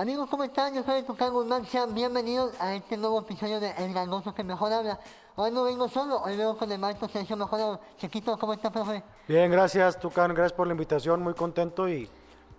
[0.00, 0.72] Amigos, ¿cómo están?
[0.72, 4.72] Yo soy Tucán Guzmán, sean bienvenidos a este nuevo episodio de El Gangoso que Mejor
[4.72, 5.00] Habla.
[5.34, 7.80] Hoy no vengo solo, hoy vengo con el maestro Sergio Mejorado.
[7.96, 9.02] Chiquito, ¿cómo estás, profe?
[9.26, 12.08] Bien, gracias, Tucán, gracias por la invitación, muy contento y,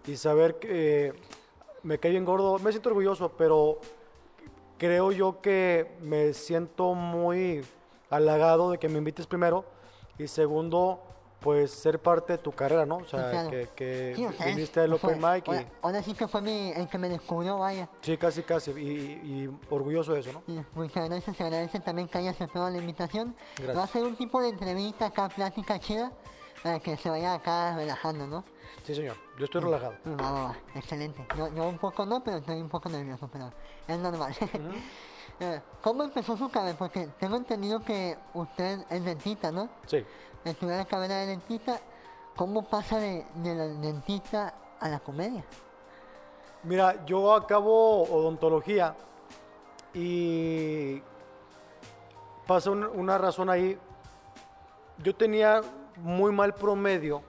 [0.05, 1.13] y saber que eh,
[1.81, 3.79] me caí bien gordo, me siento orgulloso, pero
[4.77, 7.65] creo yo que me siento muy
[8.09, 9.63] halagado de que me invites primero
[10.17, 11.01] y segundo,
[11.41, 12.97] pues ser parte de tu carrera, ¿no?
[12.97, 13.49] O sea, claro.
[13.49, 16.27] que, que Sí, o sea, viniste al es- Open Mic y ahora- Ahora sí que
[16.27, 17.87] fue mi, el que me descubrió, vaya.
[18.01, 18.75] sí, casi, casi, y,
[19.45, 20.43] y orgulloso de eso, ¿no?
[20.73, 23.35] Muchas gracias, se agradece también que hayas aceptado la invitación.
[23.57, 23.77] Gracias.
[23.77, 26.11] Va a ser un tipo de entrevista acá, plática chida,
[26.61, 28.43] para que se vaya acá relajando, ¿no?
[28.83, 29.93] Sí, señor, yo estoy relajado.
[30.07, 31.25] Va, va, va, excelente.
[31.37, 33.51] Yo, yo un poco no, pero estoy un poco nervioso, pero
[33.87, 34.35] es normal.
[35.41, 36.75] Eh, ¿Cómo empezó su carrera?
[36.77, 39.69] Porque tengo entendido que usted es dentista, ¿no?
[39.85, 40.03] Sí.
[40.45, 41.79] Estudió la carrera de dentista.
[42.35, 45.43] ¿Cómo pasa de, de la dentista a la comedia?
[46.63, 48.95] Mira, yo acabo odontología
[49.93, 51.01] y
[52.47, 53.77] pasa un- una razón ahí.
[54.99, 55.61] Yo tenía
[55.97, 57.21] muy mal promedio.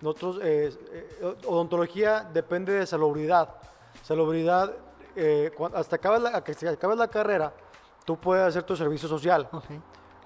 [0.00, 3.54] Nosotros, eh, eh, odontología depende de salubridad.
[4.02, 4.72] Salubridad,
[5.16, 7.52] eh, hasta acabas la, que acabes la carrera,
[8.04, 9.48] tú puedes hacer tu servicio social.
[9.52, 9.64] Ok.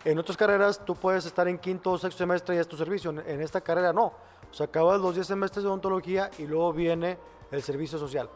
[0.04, 3.10] En otras carreras tú puedes estar en quinto o sexto semestre y es tu servicio.
[3.10, 4.12] En, esta carrera no.
[4.50, 7.18] O sea, acabas los 10 semestres de odontología y luego viene
[7.50, 8.28] el servicio social.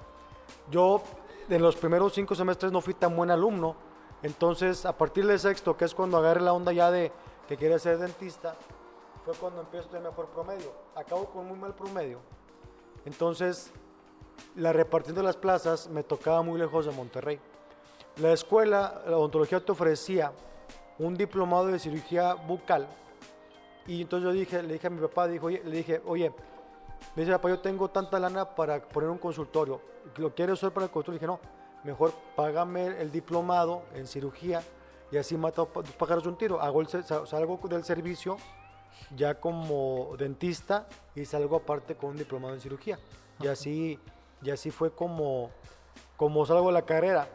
[0.70, 1.02] Yo
[1.48, 3.76] en los primeros cinco semestres no fui tan buen alumno.
[4.22, 7.12] Entonces, a partir del sexto, que es cuando agarré la onda ya de
[7.46, 8.54] que quería ser dentista,
[9.24, 10.72] fue cuando empiezo tener mejor promedio.
[10.96, 12.18] Acabo con muy mal promedio.
[13.04, 13.70] Entonces,
[14.56, 17.38] la repartición de las plazas me tocaba muy lejos de Monterrey.
[18.16, 20.32] La escuela, la odontología te ofrecía
[20.98, 22.86] un diplomado de cirugía bucal.
[23.86, 26.30] Y entonces yo dije, le dije a mi papá, dijo, oye, le dije, oye,
[27.14, 29.80] me dice, papá, yo tengo tanta lana para poner un consultorio.
[30.16, 31.18] ¿Lo quieres usar para el consultorio?
[31.18, 31.40] dije, no,
[31.84, 34.62] mejor págame el diplomado en cirugía
[35.10, 36.60] y así mato dos pájaros de un tiro.
[36.60, 38.36] Hago el, salgo del servicio
[39.16, 42.98] ya como dentista y salgo aparte con un diplomado en cirugía.
[43.40, 43.98] Y así,
[44.42, 45.50] y así fue como,
[46.16, 47.28] como salgo de la carrera.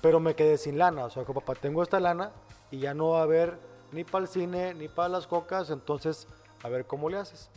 [0.00, 1.06] Pero me quedé sin lana.
[1.06, 2.30] O sea, papá, tengo esta lana
[2.70, 3.58] y ya no va a haber
[3.92, 5.70] ni para el cine ni para las cocas.
[5.70, 6.28] Entonces,
[6.62, 7.50] a ver cómo le haces.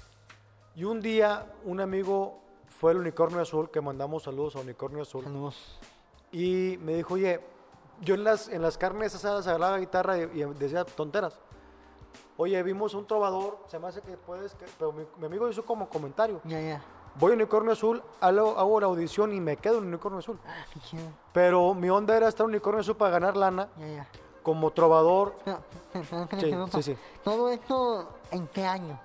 [0.75, 5.23] Y un día, un amigo fue el Unicornio Azul, que mandamos saludos a Unicornio Azul.
[5.23, 5.79] Saludos.
[6.31, 7.41] Y me dijo, oye,
[8.01, 11.39] yo en las, en las carnes asadas agarraba guitarra y, y decía tonteras.
[12.37, 14.65] Oye, vimos un trovador, se me hace que puedes, que-".
[14.79, 16.41] pero mi, mi amigo hizo como comentario.
[16.45, 16.81] Ya, ya.
[17.15, 20.39] Voy a Unicornio Azul, hago, hago la audición y me quedo en Unicornio Azul.
[20.47, 21.03] Ah, chido.
[21.33, 24.07] Pero mi onda era estar en Unicornio Azul para ganar lana Ya, ya.
[24.43, 25.35] Como trovador.
[25.45, 25.61] Pero,
[25.93, 26.97] pero, Sí, sí, sí.
[27.23, 28.99] ¿Todo esto en qué año?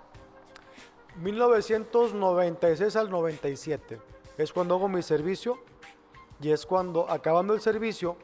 [1.17, 4.01] 1996 al 97
[4.39, 5.59] es cuando hago mi servicio
[6.41, 8.17] y es cuando acabando el servicio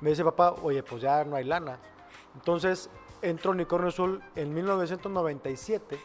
[0.00, 1.78] me dice papá, oye, pues ya no hay lana.
[2.34, 2.90] Entonces
[3.22, 5.98] entro a Unicornio Azul en 1997,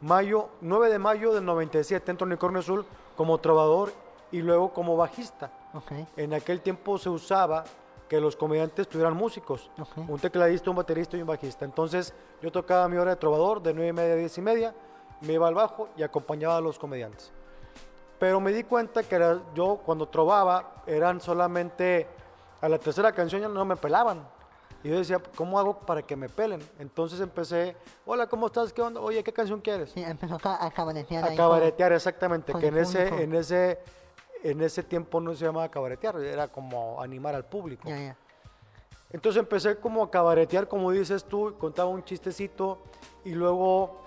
[0.00, 2.84] mayo, 9 de mayo del 97 entro a Unicornio Azul
[3.16, 3.92] como trovador
[4.32, 5.52] y luego como bajista.
[5.72, 5.92] Ok.
[6.16, 7.64] En aquel tiempo se usaba
[8.10, 10.08] que los comediantes tuvieran músicos, Ok.
[10.08, 11.64] un tecladista, un baterista y un bajista.
[11.64, 12.12] Entonces
[12.42, 14.74] yo tocaba mi hora de trovador de 9 y media a 10 y media,
[15.20, 17.30] me iba al bajo y acompañaba a los comediantes.
[18.18, 22.08] Pero me di cuenta que era, yo cuando trovaba eran solamente
[22.60, 24.26] a la tercera canción ya no me pelaban.
[24.82, 26.60] Y yo decía, ¿cómo hago para que me pelen?
[26.80, 28.72] Entonces empecé, hola, ¿cómo estás?
[28.72, 29.00] ¿Qué onda?
[29.00, 29.92] Oye, ¿qué canción quieres?
[29.92, 32.52] Sí, empezó a cabaretear A ahí cabaretear, exactamente.
[32.54, 33.78] Que en ese, en ese,
[34.42, 37.88] en ese tiempo no se llamaba cabaretear, era como animar al público.
[37.88, 38.16] Ya, ya.
[39.12, 42.78] Entonces empecé como a cabaretear, como dices tú, contaba un chistecito
[43.24, 44.02] y luego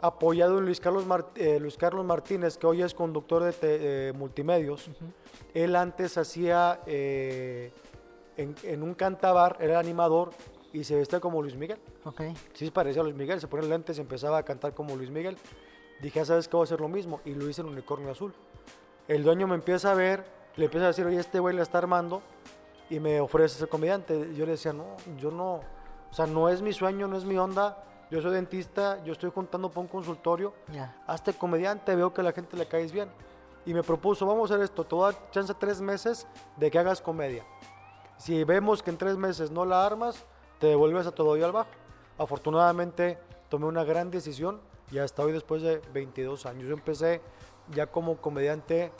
[0.00, 4.12] apoyado en Luis Carlos, Mart- eh, Luis Carlos Martínez, que hoy es conductor de eh,
[4.14, 4.88] multimedios.
[5.54, 7.72] Él antes hacía eh,
[8.36, 10.30] en, en un cantabar, era animador
[10.72, 11.78] y se vestía como Luis Miguel.
[12.04, 12.20] Ok.
[12.52, 15.10] Sí, se parecía a Luis Miguel, se ponía lentes y empezaba a cantar como Luis
[15.10, 15.36] Miguel.
[16.02, 16.56] Dije, "Ah, ¿sabes qué?
[16.56, 17.20] Voy a hacer lo mismo.
[17.24, 18.32] Y lo hice en Unicornio Azul.
[19.06, 20.24] El dueño me empieza a ver,
[20.56, 22.22] le empieza a decir, oye, este güey la está armando
[22.88, 24.34] y me ofrece ser comediante.
[24.34, 27.36] Yo le decía, no, yo no, o sea, no es mi sueño, no es mi
[27.36, 27.84] onda.
[28.10, 30.54] Yo soy dentista, yo estoy juntando para un consultorio.
[30.72, 30.96] Ya.
[31.06, 33.10] Hazte comediante, veo que a la gente le caes bien.
[33.66, 36.26] Y me propuso, vamos a hacer esto, te voy a dar chance tres meses
[36.56, 37.44] de que hagas comedia.
[38.16, 40.24] Si vemos que en tres meses no la armas,
[40.60, 41.70] te devuelves a todo y al bajo.
[42.18, 43.18] Afortunadamente
[43.48, 44.60] tomé una gran decisión
[44.90, 46.68] y hasta hoy después de 22 años.
[46.68, 47.20] Yo empecé
[47.70, 48.92] ya como comediante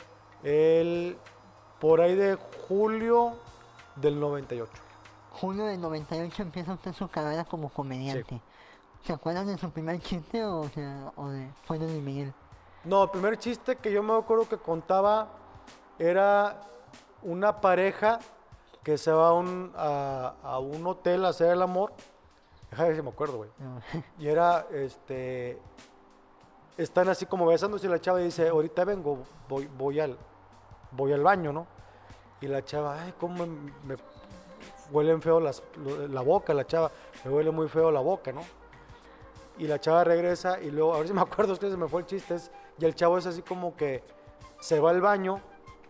[0.43, 1.17] el,
[1.79, 3.33] por ahí de julio
[3.95, 4.71] del 98.
[5.31, 8.41] Julio del 98 empieza usted su carrera como comediante.
[9.03, 12.33] ¿Se acuerdan de su primer chiste o, sea, o de, fue de Miguel?
[12.83, 15.27] No, el primer chiste que yo me acuerdo que contaba
[15.99, 16.61] era
[17.21, 18.19] una pareja
[18.83, 21.91] que se va a un, a, a un hotel a hacer el amor.
[22.69, 23.49] Déjame ver si me acuerdo, güey.
[24.19, 25.59] Y era, este,
[26.77, 30.17] están así como besándose y la chava dice, ahorita vengo, voy, voy, al,
[30.91, 31.67] voy al baño, ¿no?
[32.41, 33.95] Y la chava, ay, cómo me, me
[34.91, 35.63] huelen feo las,
[36.09, 36.91] la boca, la chava,
[37.23, 38.41] me huele muy feo la boca, ¿no?
[39.57, 41.87] Y la chava regresa y luego, a ver si me acuerdo, es que se me
[41.87, 44.03] fue el chiste, es- y el chavo es así como que
[44.59, 45.39] se va al baño,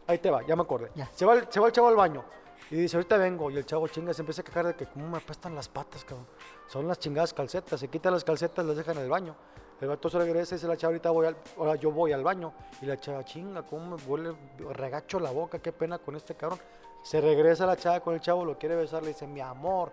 [0.06, 1.10] ahí te va, ya me acordé, Ya.
[1.14, 2.24] se, va se va el chavo al baño
[2.70, 5.08] y dice, ahorita vengo, y el chavo chinga, se empieza a quejar de que cómo
[5.10, 6.28] me apestan las patas, cabrón,
[6.68, 9.36] son las chingadas calcetas, se quita las calcetas, las deja en el baño,
[9.82, 12.24] el vato se regresa y dice la chava, ahorita voy al, ahora yo voy al
[12.24, 14.36] baño, y la chava, chinga, cómo me huele,
[14.72, 16.60] regacho la boca, qué pena con este cabrón,
[17.04, 19.92] se regresa la chava con el chavo, lo quiere besar, le dice, mi amor,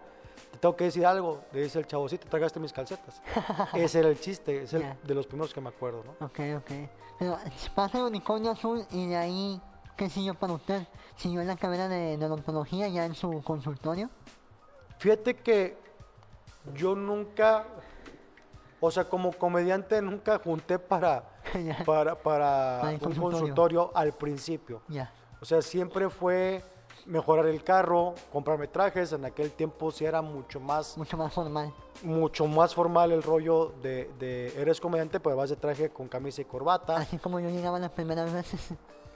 [0.51, 1.43] te tengo que decir algo.
[1.53, 3.21] Le dice el chavo, sí, te tragaste mis calcetas.
[3.75, 6.27] Ese era el chiste, es el de los primeros que me acuerdo, ¿no?
[6.27, 6.89] Ok, ok.
[7.19, 7.39] Pero
[7.75, 9.61] pasa el unicornio azul y de ahí,
[9.97, 10.87] ¿qué siguió para usted?
[11.17, 14.11] ¿Siguió en la carrera de, de odontología ya en su consultorio?
[14.99, 15.77] Fíjate que
[16.75, 17.67] yo nunca,
[18.85, 21.23] o sea, como comediante nunca junté para,
[21.87, 23.31] para, para un consultorio.
[23.39, 24.83] consultorio al principio.
[25.41, 26.63] O sea, siempre fue
[27.07, 29.13] mejorar el carro, comprarme trajes.
[29.13, 31.73] En aquel tiempo sí era mucho más, Mucho más formal.
[32.03, 36.43] mucho más formal el rollo de, de eres comediante, pues vas de traje con camisa
[36.43, 36.97] y corbata.
[36.97, 38.61] Así como yo llegaba las primeras veces.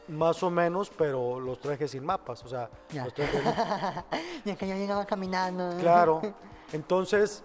[0.09, 3.05] Más o menos, pero los trajes sin mapas, o sea, Ya.
[3.05, 3.43] los trajes...
[4.45, 5.77] y es que yo llegaba caminando.
[5.81, 6.21] claro.
[6.73, 7.43] Entonces,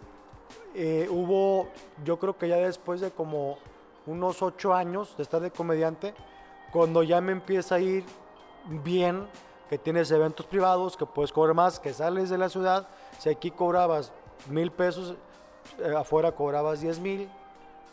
[0.74, 1.68] eh, hubo,
[2.04, 3.58] yo creo que ya después de como
[4.06, 6.14] unos ocho años de estar de comediante,
[6.72, 8.06] cuando ya me empieza a ir
[8.66, 9.28] bien,
[9.70, 12.88] que tienes eventos privados, que puedes cobrar más, que sales de la ciudad,
[13.20, 14.12] si aquí cobrabas
[14.50, 15.16] mil pesos,
[15.80, 17.30] eh, afuera cobrabas diez mil,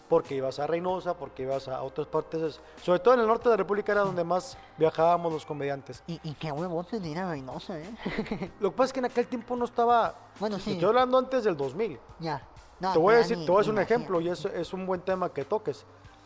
[0.09, 3.51] porque ibas a Reynosa, porque ibas a otras partes, sobre todo en el norte de
[3.51, 6.03] la República era donde más viajábamos los comediantes.
[6.07, 7.91] Y, y qué huevotes de ir a Reynosa, ¿eh?
[8.59, 10.15] Lo que pasa es que en aquel tiempo no estaba.
[10.41, 10.73] Bueno, sí.
[10.73, 11.99] Estoy hablando antes del 2000.
[12.21, 12.43] ya.
[12.81, 14.73] No, te voy a decir, ni- te voy a hacer un ejemplo y eso es
[14.73, 15.85] un buen tema que toques.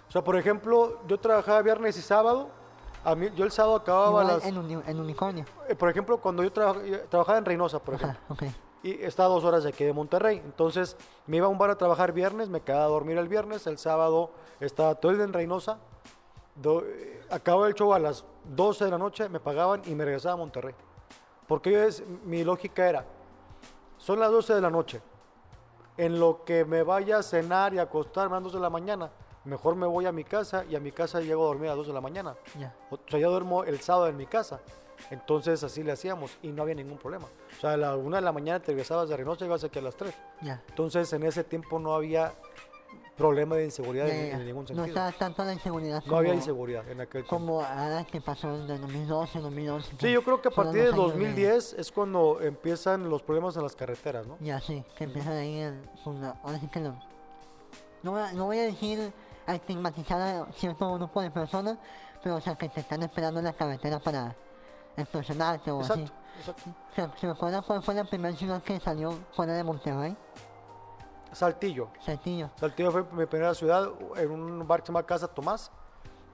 [0.09, 2.49] O sea, por ejemplo, yo trabajaba viernes y sábado.
[3.05, 4.45] A mí, yo el sábado acababa Igual las.
[4.45, 5.45] en, uni- en unicornio.
[5.69, 8.43] eh, por ejemplo, cuando yo traba- yo trabajaba en Reynosa, por ejemplo, Ajá, ok.
[8.85, 10.41] y estaba dos horas de aquí de Monterrey.
[10.45, 10.97] Entonces,
[11.27, 13.79] me iba a un bar a trabajar viernes, me quedaba a dormir el viernes, el
[13.79, 15.79] sábado estaba todo el día en Reynosa.
[16.55, 20.05] Do- eh, acababa el show a las 12 de la noche, me pagaban y me
[20.05, 20.75] regresaba a Monterrey.
[21.49, 23.05] Porque yo es- mi lógica era,
[23.97, 25.01] son las 12 de la noche,
[25.97, 29.11] en lo que me vaya a cenar y acostarme a las 2 de la mañana,
[29.45, 31.79] mejor me voy a mi casa y a mi casa llego a dormir a las
[31.79, 32.35] 2 de la mañana.
[32.91, 34.61] O sea, yo duermo el sábado en mi casa.
[35.11, 37.27] Entonces así le hacíamos y no había ningún problema.
[37.27, 39.79] O sea, a la una de la mañana te regresabas de Reynosa y ibas aquí
[39.81, 40.15] a las 3.
[40.43, 40.63] Ya.
[40.69, 42.33] Entonces en ese tiempo no había
[43.23, 44.87] problema de inseguridad Ya, en, ya, en ningún No sentido.
[44.87, 47.29] estaba tanto la inseguridad No había como- inseguridad en aquel tiempo.
[47.31, 49.95] Como ahora que pasó en el 2012, 2011.
[50.01, 53.77] Sí, yo creo que a partir de- 2010 es cuando empiezan los problemas en las
[53.77, 54.37] carreteras, ¿no?
[54.41, 55.81] Ya, sí, que empiezan ahí el...
[56.05, 56.81] pues, ahora sí que.
[58.03, 59.13] No, a- no voy a decir
[59.47, 61.79] a estigmatizar a cierto grupo de personas,
[62.23, 64.35] pero o sea, que te están esperando en la carretera para
[64.97, 66.01] extorsionarte o así.
[66.39, 67.19] Exacto, exacto.
[67.21, 70.17] ¿Se, ¿Se cuál fue la primera ciudad que salió fuera de Monterrey?
[71.33, 71.89] Saltillo.
[72.05, 72.51] Saltillo.
[72.57, 75.71] Saltillo fue mi primera ciudad en un bar que se llama Casa Tomás.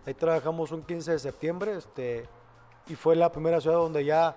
[0.06, 2.26] Ahí trabajamos un 15 de septiembre este,
[2.86, 4.36] y fue la primera ciudad donde ya...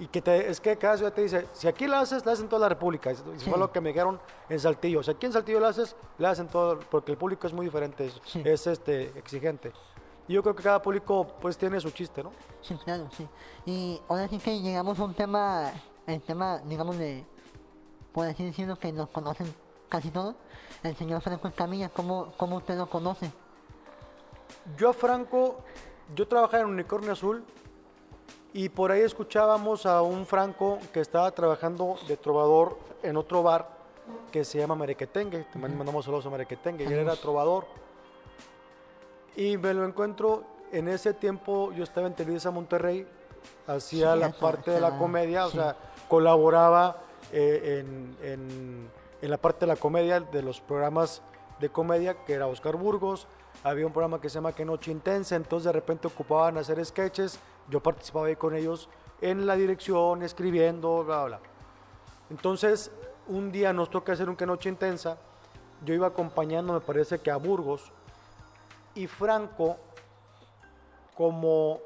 [0.00, 2.44] Y que te- es que cada ciudad te dice, si aquí la haces, la haces
[2.44, 3.10] en toda la República.
[3.10, 3.50] Eso Sí.
[3.50, 5.02] fue lo que me dijeron en Saltillo.
[5.02, 7.66] Si aquí en Saltillo la haces, la haces en todo, porque el público es muy
[7.66, 8.40] diferente, es, Sí.
[8.44, 9.72] es, este, exigente.
[10.28, 12.30] Y yo creo que cada público pues tiene su chiste, ¿no?
[12.60, 13.26] Sí, claro, sí.
[13.66, 15.72] Y ahora sí que llegamos a un tema,
[16.06, 17.26] el tema, digamos, de,
[18.12, 19.52] por así decirlo, que nos conocen
[19.88, 20.34] casi todos,
[20.82, 23.30] el señor Franco Escamilla, ¿cómo, cómo usted lo conoce?
[24.76, 25.58] Yo a Franco,
[26.14, 27.44] yo trabajaba en Unicornio Azul
[28.52, 33.68] y por ahí escuchábamos a un Franco que estaba trabajando de trovador en otro bar
[34.32, 35.44] que se llama Merequetengue.
[35.52, 36.84] Te mandamos saludos a Merequetengue.
[36.84, 37.66] Y él era trovador.
[39.36, 43.06] Y me lo encuentro, en ese tiempo yo estaba en Televisa Monterrey,
[43.66, 45.76] hacía Sí, la parte de la comedia, o sea,
[46.08, 46.96] colaboraba
[47.32, 48.90] eh, en, en-
[49.20, 51.22] en la parte de la comedia, de los programas
[51.60, 53.26] de comedia, que era Oscar Burgos,
[53.64, 57.40] había un programa que se llama Que Noche Intensa, entonces de repente ocupaban hacer sketches,
[57.68, 58.88] yo participaba ahí con ellos
[59.20, 61.40] en la dirección, escribiendo, bla, bla.
[62.30, 62.92] Entonces,
[63.26, 65.18] un día nos toca hacer un Que Noche Intensa,
[65.84, 67.92] yo iba acompañando, me parece que a Burgos,
[68.94, 69.76] y Franco,
[71.16, 71.80] como,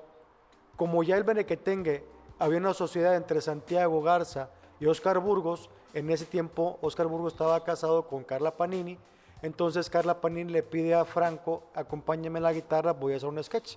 [0.77, 2.05] como ya el Benequetengue,
[2.39, 7.63] había una sociedad entre Santiago Garza y Oscar Burgos, en ese tiempo Oscar Burgos estaba
[7.65, 8.99] casado con Carla Panini,
[9.43, 13.77] entonces Carla Panini le pide a Franco, acompáñame la guitarra, voy a hacer un sketch.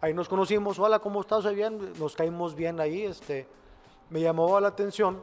[0.00, 1.52] ahí nos conocimos, hola, ¿cómo estás?
[1.54, 3.46] Bien, nos caímos bien ahí, este,
[4.10, 5.22] me llamó la atención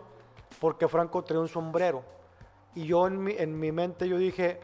[0.59, 2.03] porque Franco traía un sombrero.
[2.75, 4.59] Y yo en mi, en mi mente yo dije,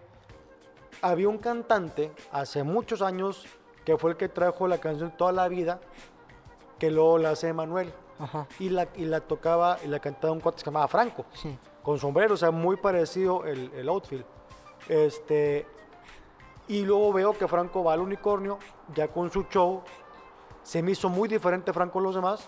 [1.01, 3.45] había un cantante hace muchos años
[3.85, 5.79] que fue el que trajo la canción toda la vida,
[6.77, 7.91] que luego la hace Manuel.
[8.19, 8.47] Ajá.
[8.59, 11.57] Y la, y la tocaba y la cantaba un cuate que se llamaba Franco, Sí.
[11.81, 14.25] con sombrero, o sea, muy parecido el, el outfit.
[14.87, 15.65] Este,
[16.67, 18.59] y luego veo que Franco va al unicornio,
[18.93, 19.81] ya con su show,
[20.63, 22.47] se me hizo muy diferente Franco a los demás.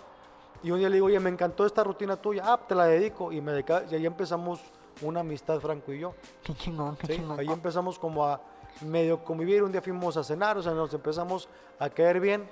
[0.64, 3.32] Y un día le digo, oye, me encantó esta rutina tuya, ah, te la dedico.
[3.32, 4.60] Y, me dedica- y ahí empezamos
[5.02, 6.14] una amistad, Franco y yo.
[6.44, 7.16] Qué chingón, qué ¿sí?
[7.16, 7.40] chingón.
[7.40, 8.40] Ahí empezamos como a
[8.82, 11.50] medio convivir, un día fuimos a cenar, o sea, nos empezamos
[11.80, 12.48] a caer bien.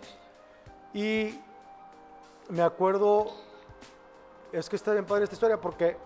[0.94, 1.40] Y
[2.50, 3.28] me acuerdo,
[4.52, 5.98] es que está bien padre esta historia porque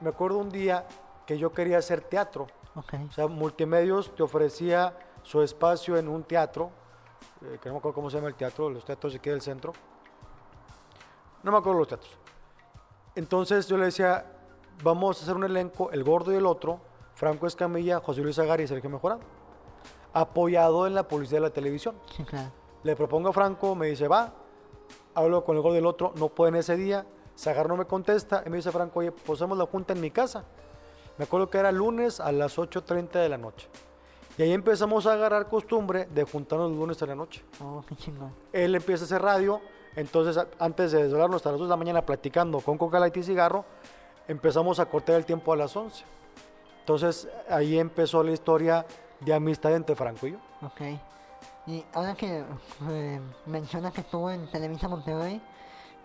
[0.00, 0.86] me acuerdo un día
[1.26, 2.46] que yo quería hacer teatro.
[2.74, 2.94] Ok.
[3.08, 6.70] O sea, Multimedios te ofrecía su espacio en un teatro,
[7.42, 9.40] eh, que no me acuerdo cómo se llama el teatro, los teatros de aquí del
[9.40, 9.72] centro.
[11.42, 12.18] No me acuerdo los teatros.
[13.14, 14.24] Entonces yo le decía,
[14.82, 16.80] vamos a hacer un elenco, el gordo y el otro,
[17.14, 19.20] Franco Escamilla, José Luis Agari y Sergio Mejorado,
[20.12, 21.96] apoyado en la publicidad de la televisión.
[22.16, 22.50] Sí, claro.
[22.84, 24.32] Le propongo a Franco, me dice, va,
[25.14, 28.42] hablo con el gordo y el otro, no pueden ese día, Zagar no me contesta,
[28.44, 30.44] y me dice Franco, oye, pues hacemos la junta en mi casa.
[31.16, 33.68] Me acuerdo que era lunes a las 8.30 de la noche.
[34.36, 37.44] Y ahí empezamos a agarrar costumbre de juntarnos los lunes a la noche.
[37.60, 38.32] Oh, qué chingón.
[38.52, 39.60] Él empieza a hacer radio,
[39.96, 43.22] entonces antes de desvelarnos hasta las 2 de la mañana platicando con Coca Light y
[43.24, 43.64] cigarro,
[44.28, 46.04] empezamos a cortar el tiempo a las 11.
[46.80, 48.86] Entonces ahí empezó la historia
[49.20, 50.38] de amistad entre Franco y yo.
[50.62, 50.80] Ok.
[51.68, 52.44] Y ahora que
[52.88, 55.38] eh, mencionas que estuvo en Televisa Monterrey,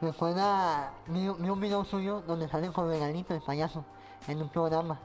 [0.02, 3.86] recuerda, vi, vi un video suyo donde salen con Regalito, el payaso,
[4.28, 5.00] en un programa.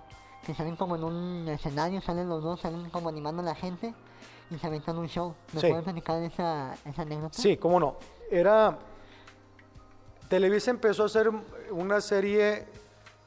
[0.44, 3.94] Que salen como en un escenario, salen los dos, salen como animando a la gente
[4.50, 5.32] y se aventan un show.
[5.52, 5.68] ¿Me Sí.
[5.68, 7.38] puedes platicar esa, esa anécdota?
[7.38, 7.94] Sí, cómo no.
[8.28, 8.78] Era.
[10.28, 11.30] Televisa empezó a hacer
[11.70, 12.66] una serie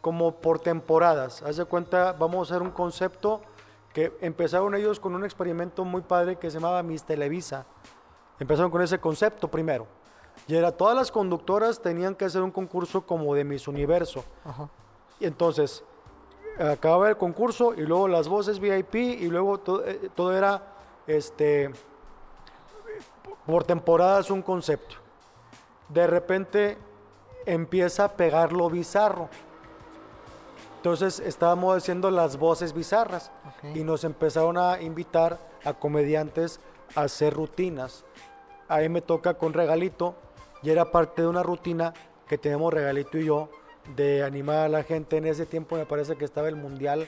[0.01, 1.41] como por temporadas.
[1.43, 3.41] Haz de cuenta, vamos a hacer un concepto
[3.93, 7.65] que empezaron ellos con un experimento muy padre que se llamaba Miss Televisa.
[8.39, 9.87] Empezaron con ese concepto primero.
[10.47, 14.23] Y era todas las conductoras tenían que hacer un concurso como de Miss Universo.
[14.45, 14.69] Ajá.
[15.19, 15.83] Y entonces,
[16.59, 20.73] acababa el concurso y luego las voces VIP y luego todo, eh, todo era
[21.07, 21.71] este
[23.45, 24.95] por temporadas un concepto.
[25.89, 26.77] De repente
[27.45, 29.29] empieza a pegar lo bizarro.
[30.81, 33.31] Entonces estábamos haciendo las voces bizarras
[33.75, 36.59] y nos empezaron a invitar a comediantes
[36.95, 38.03] a hacer rutinas.
[38.67, 40.15] Ahí me toca con Regalito
[40.63, 41.93] y era parte de una rutina
[42.27, 43.49] que tenemos Regalito y yo
[43.95, 45.17] de animar a la gente.
[45.17, 47.07] En ese tiempo me parece que estaba el mundial,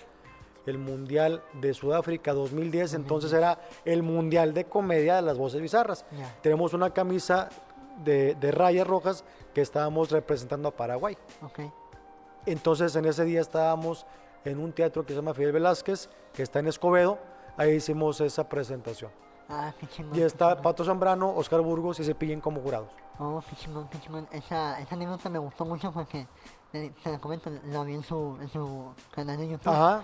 [0.68, 6.06] el mundial de Sudáfrica 2010, entonces era el mundial de comedia de las voces bizarras.
[6.44, 7.50] Tenemos una camisa
[8.06, 9.24] de, de rayas rojas
[9.56, 11.18] que estábamos representando a Paraguay.
[12.46, 14.06] Entonces en ese día estábamos
[14.46, 17.18] en un teatro que se llama Fidel Velázquez, que está en Escobedo.
[17.58, 19.12] Ahí hicimos esa presentación.
[19.50, 20.18] Ah, qué chingón.
[20.18, 20.64] Y está chingón.
[20.64, 22.90] Pato Zambrano, Oscar Burgos y Cepillín como jurados.
[23.20, 24.28] Oh, qué chingón, qué chingón.
[24.32, 26.28] Esa, esa anécdota me gustó mucho porque,
[26.74, 29.72] eh, se la comento, la vi en su, en su canal de YouTube.
[29.72, 30.02] Ajá,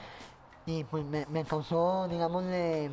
[0.65, 2.91] Y pues me, me causó, digamos, de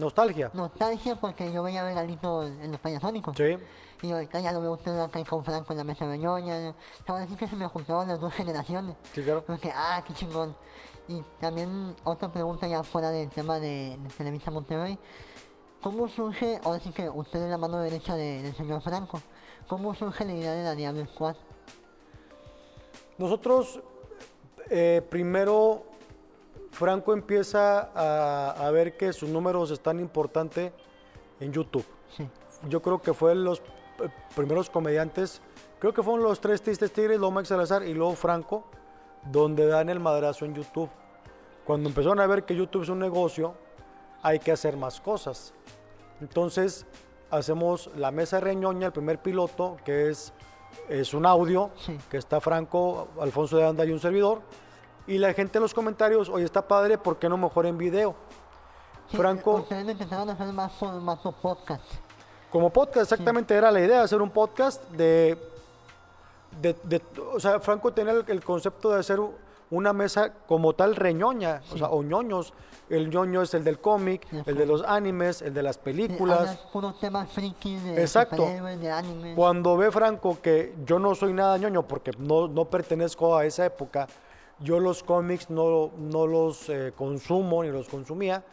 [0.00, 0.50] nostalgia.
[0.54, 3.36] nostalgia porque yo veía a Regalito en, en los payasónicos.
[3.36, 3.56] Sí,
[4.02, 6.74] Y ahorita ya lo veo usted acá con Franco en la mesa de ñoña.
[7.06, 8.96] Ahora sí que se me juntaron las dos generaciones.
[9.12, 9.44] sí, claro.
[9.46, 10.56] Porque, ah, qué chingón.
[11.08, 14.98] Y también otra pregunta ya fuera del tema de, de Televisa Monterrey.
[15.82, 19.20] ¿Cómo surge, ahora sí que usted es la mano derecha de- del señor Franco,
[19.66, 21.36] cómo surge la idea de la Diablo Squad?
[23.18, 23.80] Nosotros,
[24.70, 25.84] eh, primero,
[26.72, 30.72] Franco empieza a, a ver que sus números están importantes
[31.40, 31.84] en YouTube.
[32.16, 32.28] Sí,
[32.68, 33.62] Yo creo que fue los
[34.34, 35.40] primeros comediantes,
[35.78, 38.64] creo que fueron los tres Tristes Tigres, luego Max Salazar y luego Franco,
[39.30, 40.88] donde dan el madrazo en YouTube.
[41.64, 43.54] Cuando empezaron a ver que YouTube es un negocio,
[44.22, 45.52] hay que hacer más cosas.
[46.20, 46.86] Entonces,
[47.30, 50.32] hacemos la mesa reñoña, el primer piloto, que es,
[50.88, 51.96] es un audio, Sí.
[52.10, 54.40] que está Franco, Alfonso de Anda y un servidor.
[55.10, 58.14] Y la gente en los comentarios, oye, está padre, ¿por qué no mejor en video?
[59.10, 60.70] Sí, Franco, Ustedes empezaron a hacer más
[61.42, 61.82] podcast.
[62.48, 65.36] como podcast, exactamente era la idea, hacer un podcast de,
[66.62, 67.02] de, de-
[67.34, 69.18] o sea, Franco tenía el, el concepto de hacer
[69.72, 72.52] una mesa como tal reñoña, o sea, o ñoños.
[72.88, 76.56] El ñoño es el del cómic, el de los animes, el de las Sí, películas.
[76.72, 78.36] puros temas frikis de Exacto.
[78.36, 79.34] superhéroes, de anime.
[79.36, 83.64] Cuando ve Franco que yo no soy nada ñoño porque no, no pertenezco a esa
[83.66, 84.06] época,
[84.60, 88.44] yo los cómics no, no los eh, consumo ni los consumía,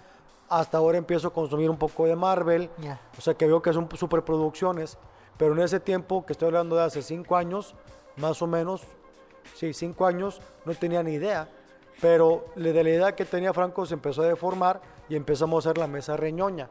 [0.49, 2.69] hasta ahora empiezo a consumir un poco de Marvel,
[3.17, 4.97] o sea que veo que son superproducciones,
[5.37, 7.75] pero en ese tiempo, que estoy hablando de hace cinco años,
[8.15, 8.83] más o menos,
[9.55, 11.49] sí, cinco años, no tenía ni idea,
[12.01, 15.77] pero de la idea que tenía Franco se empezó a deformar y empezamos a hacer
[15.77, 16.69] la mesa reñoña.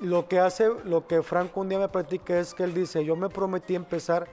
[0.00, 3.14] Lo que hace, lo que Franco un día me platica es que él dice, yo
[3.14, 4.26] me prometí empezar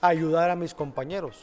[0.00, 1.40] a ayudar a mis compañeros.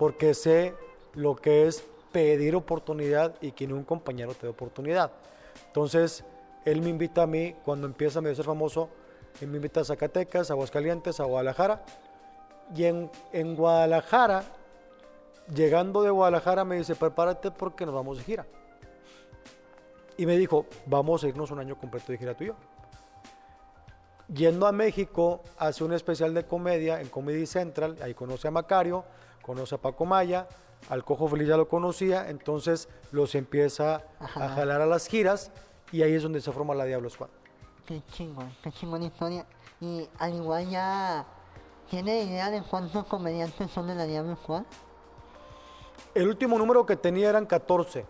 [0.00, 0.72] Porque sé
[1.12, 5.12] lo que es pedir oportunidad y que un compañero te dé oportunidad.
[5.66, 6.24] Entonces,
[6.64, 8.88] él me invita a mí, cuando empieza a ser famoso,
[9.42, 11.84] él me invita a Zacatecas, a Aguascalientes, a Guadalajara.
[12.74, 14.44] Y en, en Guadalajara,
[15.54, 18.46] llegando de Guadalajara, me dice, prepárate porque nos vamos de gira.
[20.16, 22.54] Y me dijo, vamos a irnos un año completo de gira tú y yo.
[24.32, 29.04] Yendo a México, hace un especial de comedia en Comedy Central, ahí conoce a Macario,
[29.50, 30.46] conoce a Paco Maya,
[30.88, 35.50] al Cojo Feliz ya lo conocía, entonces los empieza a jalar a las giras
[35.90, 37.30] y ahí es donde se forma la Diablo Squad.
[37.84, 39.44] Qué chingón, qué chingón historia.
[39.80, 41.26] Y al igual ya,
[41.90, 44.62] ¿tiene idea de cuántos comediantes son de la Diablo Squad?
[46.14, 48.06] El último número que tenía eran 14, Ok,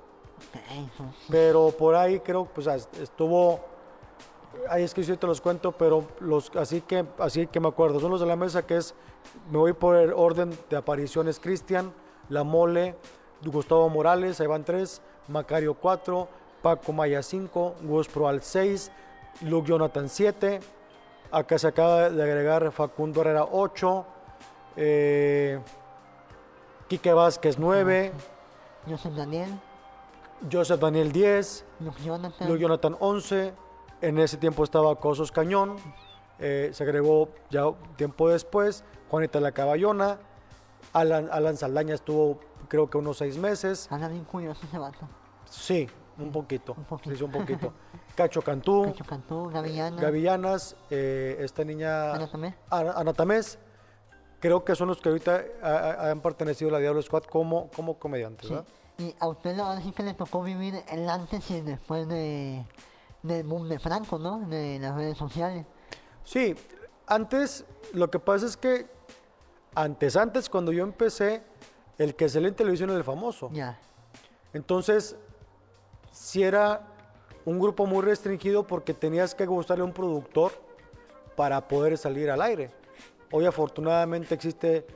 [0.71, 1.27] eso sí.
[1.31, 2.67] pero por ahí creo pues
[3.01, 3.61] estuvo
[4.69, 8.01] ahí es que yo te los cuento, pero los así que así que me acuerdo,
[8.01, 8.95] son los de la mesa que es
[9.51, 11.39] me voy por el orden de apariciones.
[11.39, 11.93] Cristian,
[12.29, 12.97] La Mole,
[13.45, 16.29] Gustavo Morales, ahí van 3, Macario 4,
[16.63, 18.91] Paco Maya 5, Gus Proal 6,
[19.43, 20.61] Luke Jonathan 7,
[21.31, 24.07] acá se acaba de agregar Facundo Herrera 8,
[24.77, 25.61] eh,
[26.89, 28.13] Quique Vázquez 9,
[28.89, 29.51] Joseph Daniel,
[30.51, 32.49] Joseph Daniel 10, Luke Jonathan.
[32.49, 33.53] Luke Jonathan 11,
[34.01, 35.77] en ese tiempo estaba Cosos Cañón,
[36.39, 37.65] eh, se agregó ya
[37.97, 40.19] tiempo después, Juanita La Caballona,
[40.93, 45.07] Alan, Alan Saldaña estuvo creo que unos seis meses, Anda bien curioso ese vato.
[45.45, 45.89] sí,
[46.19, 47.17] un poquito, Un poquito.
[47.17, 47.73] sí, un poquito.
[48.15, 50.01] Cacho Cantú, Cacho Cantú, Gavillana.
[50.01, 52.55] Gavillanas, eh, esta niña Ana Tamés.
[52.71, 53.59] Ana, Ana Tamés,
[54.41, 57.69] creo que son los que ahorita ha- ha- han pertenecido a la Diablo Squad como,
[57.75, 58.55] como comediantes, Sí.
[58.55, 58.69] ¿verdad?
[58.99, 62.67] Y a usted ahora sí que le tocó vivir el antes y el después de,
[63.23, 64.41] del boom de Franco, ¿no?
[64.49, 65.67] De las redes sociales.
[66.25, 66.55] Sí,
[67.07, 68.87] antes lo que pasa es que
[69.75, 71.43] antes, antes cuando yo empecé,
[71.99, 73.51] el que salía en televisión era el famoso.
[73.53, 73.79] Ya.
[74.53, 75.17] Entonces,
[76.13, 76.87] si era
[77.45, 80.53] un grupo muy restringido porque tenías que gustarle a un productor
[81.37, 82.71] para poder salir al aire.
[83.33, 84.87] Hoy afortunadamente existe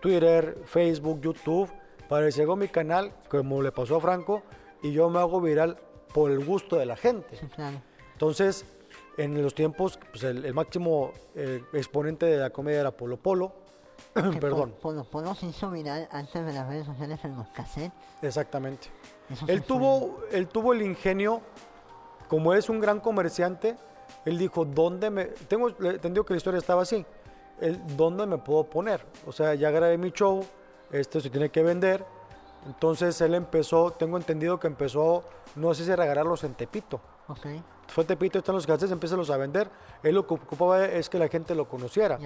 [0.00, 1.70] Twitter, Facebook, YouTube.
[2.08, 4.42] Para que llegó mi canal, como le pasó a Franco,
[4.82, 5.78] y yo me hago viral
[6.12, 7.36] por el gusto de la gente.
[7.54, 7.80] Claro.
[8.12, 8.64] Entonces,
[9.16, 13.52] en los tiempos, pues el, el máximo eh, exponente de la comedia era Polo Polo.
[14.14, 17.92] Perdón, los polos se hizo viral antes de las redes sociales en los cassettes.
[18.22, 18.88] exactamente.
[19.30, 21.40] Eso Él fue- tuvo, él tuvo el ingenio,
[22.28, 23.76] como es un gran comerciante,
[24.24, 25.24] él dijo, ¿dónde me...?
[25.26, 27.04] Tengo entendido que la historia estaba así.
[27.60, 29.04] Él, ¿Dónde me puedo poner?
[29.26, 30.44] O sea, ya grabé mi show,
[30.92, 32.04] esto se tiene que vender.
[32.68, 35.24] Entonces él empezó, tengo entendido que empezó,
[35.56, 37.00] no sé si regalarlos en Tepito.
[37.26, 37.46] Ok,
[37.88, 39.70] Fue Tepito, están los cassettes, empiezan a vender.
[40.02, 42.18] Él lo que ocupaba es que la gente lo conociera.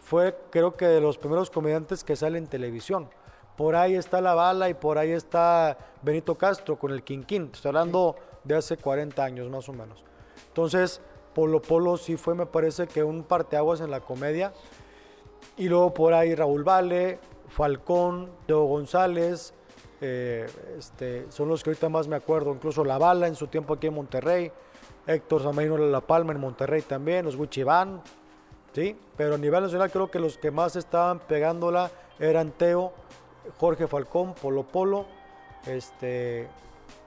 [0.00, 3.10] Fue, creo que, de los primeros comediantes que sale en televisión.
[3.56, 7.50] Por ahí está La Bala y por ahí está Benito Castro con el Quinquín.
[7.52, 10.04] Estoy hablando de hace 40 años más o menos.
[10.46, 11.00] Entonces,
[11.34, 14.52] Polo Polo sí fue, me parece que un parteaguas en la comedia.
[15.56, 19.52] Y luego por ahí Raúl Vale, Falcón, Teo González,
[20.00, 20.46] eh,
[20.78, 22.52] este, son los que ahorita más me acuerdo.
[22.52, 24.50] Incluso La Bala en su tiempo aquí en Monterrey,
[25.06, 28.00] Héctor Samarino La Palma en Monterrey también, los Wichiván,
[28.72, 28.96] ¿sí?
[29.16, 32.92] Pero a nivel nacional creo que los que más estaban pegándola eran Teo,
[33.58, 35.06] Jorge Falcón, Polo Polo,
[35.66, 36.48] este...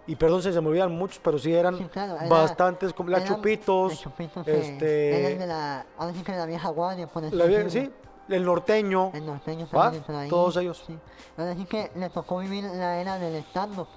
[0.06, 3.10] Y perdón si se me olvidan muchos, pero sí eran Sí, claro, era- bastantes, como
[3.10, 4.86] la Chupitos, la Chupitos, este...
[4.86, 7.70] De la, ahora sí que de la vieja guardia, por la vie- decirlo.
[7.70, 7.92] sí,
[8.30, 10.30] el norteño, El norteño también por ahí.
[10.30, 10.84] Todos ellos.
[10.86, 10.98] Sí.
[11.38, 13.88] Ahora sí que le tocó vivir la era del stand-up.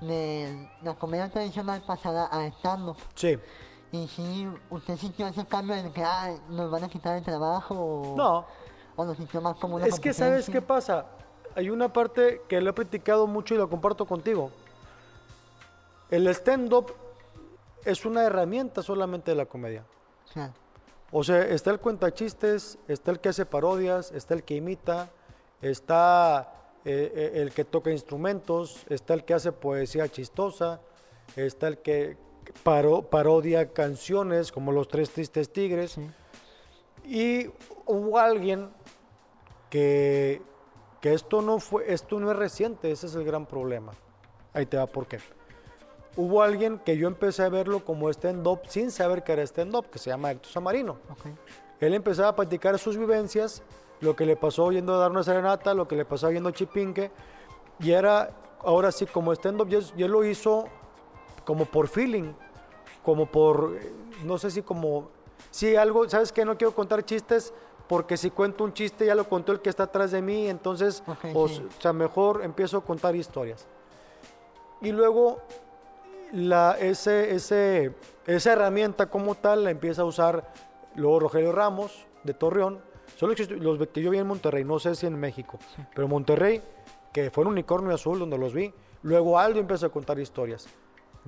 [0.00, 2.96] De la comedia tradicional pasada a stand-up.
[3.14, 3.38] sí.
[3.92, 8.14] Y si usted sintió ese cambio de que ah, nos van a quitar el trabajo
[8.16, 8.46] No,
[8.94, 11.06] o lo sintió más como una es que sabes qué pasa.
[11.56, 14.52] Hay una parte que lo he practicado mucho y lo comparto contigo.
[16.08, 16.94] El stand-up
[17.84, 19.84] es una herramienta solamente de la comedia.
[20.32, 20.52] Claro,
[21.12, 25.10] O sea, está el cuentachistes, está el que hace parodias, está el que imita,
[25.60, 26.52] está
[26.84, 30.80] eh, eh, el que toca instrumentos, está el que hace poesía chistosa,
[31.36, 32.16] está el que
[32.64, 35.92] paro- parodia canciones como Los Tres Tristes Tigres.
[35.92, 36.10] sí.
[37.04, 37.50] Y
[37.86, 38.70] hubo alguien
[39.68, 40.42] que,
[41.00, 43.92] que esto, no fue, esto no es reciente, ese es el gran problema.
[44.52, 45.18] Ahí te va por qué.
[46.16, 49.98] Hubo alguien que yo empecé a verlo como stand-up sin saber que era stand-up, que
[49.98, 50.98] se llama Héctor Samarino.
[51.80, 53.62] Él empezaba a platicar sus vivencias,
[54.00, 57.10] lo que le pasó yendo a dar una serenata, lo que le pasó viendo Chipinque,
[57.78, 58.30] y era,
[58.62, 60.66] ahora sí, como stand-up, y, él lo hizo
[61.44, 62.32] como por feeling,
[63.02, 63.92] como por, eh,
[64.24, 65.10] no sé si como,
[65.50, 66.44] sí, algo, ¿sabes qué?
[66.44, 67.54] No quiero contar chistes,
[67.88, 71.02] porque si cuento un chiste ya lo contó el que está atrás de mí, entonces,
[71.34, 71.66] o, sí.
[71.78, 73.66] o sea, mejor empiezo a contar historias.
[74.80, 75.40] Y luego
[76.32, 77.94] la, ese, ese,
[78.26, 80.52] esa herramienta como tal la empieza a usar
[80.94, 82.80] luego Rogelio Ramos de Torreón.
[83.16, 85.58] Solo los que yo vi en Monterrey, no sé si en México,
[85.94, 86.62] pero Monterrey,
[87.12, 88.72] que fue un unicornio azul donde los vi.
[89.02, 90.68] Luego Aldo empieza a contar historias.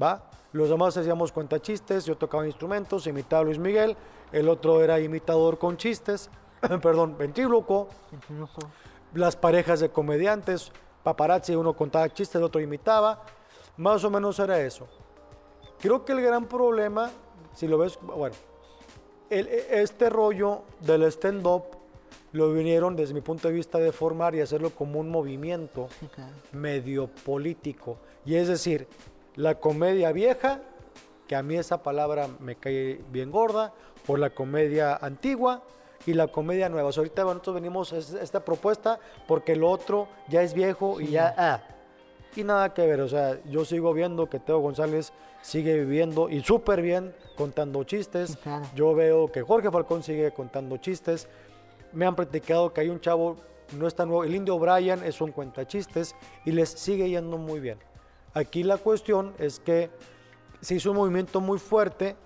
[0.00, 0.30] ¿Va?
[0.52, 3.96] Los demás hacíamos cuentachistes, yo tocaba instrumentos, imitaba a Luis Miguel,
[4.30, 6.30] el otro era imitador con chistes,
[6.82, 7.88] perdón, ventríloco,
[9.14, 13.22] las parejas de comediantes, paparazzi, uno contaba chistes, el otro imitaba,
[13.76, 14.86] más o menos era eso.
[15.80, 17.10] Creo que el gran problema,
[17.54, 18.34] si lo ves, bueno,
[19.30, 21.64] el- e- este rollo del stand-up
[22.32, 26.32] lo vinieron desde mi punto de vista de formar y hacerlo como un movimiento claro.
[26.52, 27.98] medio político.
[28.24, 28.86] Y es decir,
[29.34, 30.60] la comedia vieja,
[31.26, 33.72] que a mí esa palabra me cae bien gorda,
[34.06, 35.62] o la comedia antigua
[36.06, 36.88] y la comedia nueva.
[36.88, 41.00] O sea, ahorita nosotros venimos a es- esta propuesta porque lo otro ya es viejo
[41.00, 41.34] y ya...
[41.36, 41.62] ah.
[42.34, 46.42] Y nada que ver, o sea, yo sigo viendo que Teo González sigue viviendo y
[46.42, 48.36] súper bien contando chistes.
[48.36, 48.64] Claro.
[48.74, 51.28] Yo veo que Jorge Falcón sigue contando chistes.
[51.92, 53.36] Me han platicado que hay un chavo,
[53.76, 56.14] no es tan nuevo, el indio Brian es un cuentachistes
[56.46, 57.78] y les sigue yendo muy bien.
[58.32, 59.90] Aquí la cuestión es que
[60.62, 62.16] se hizo un movimiento muy fuerte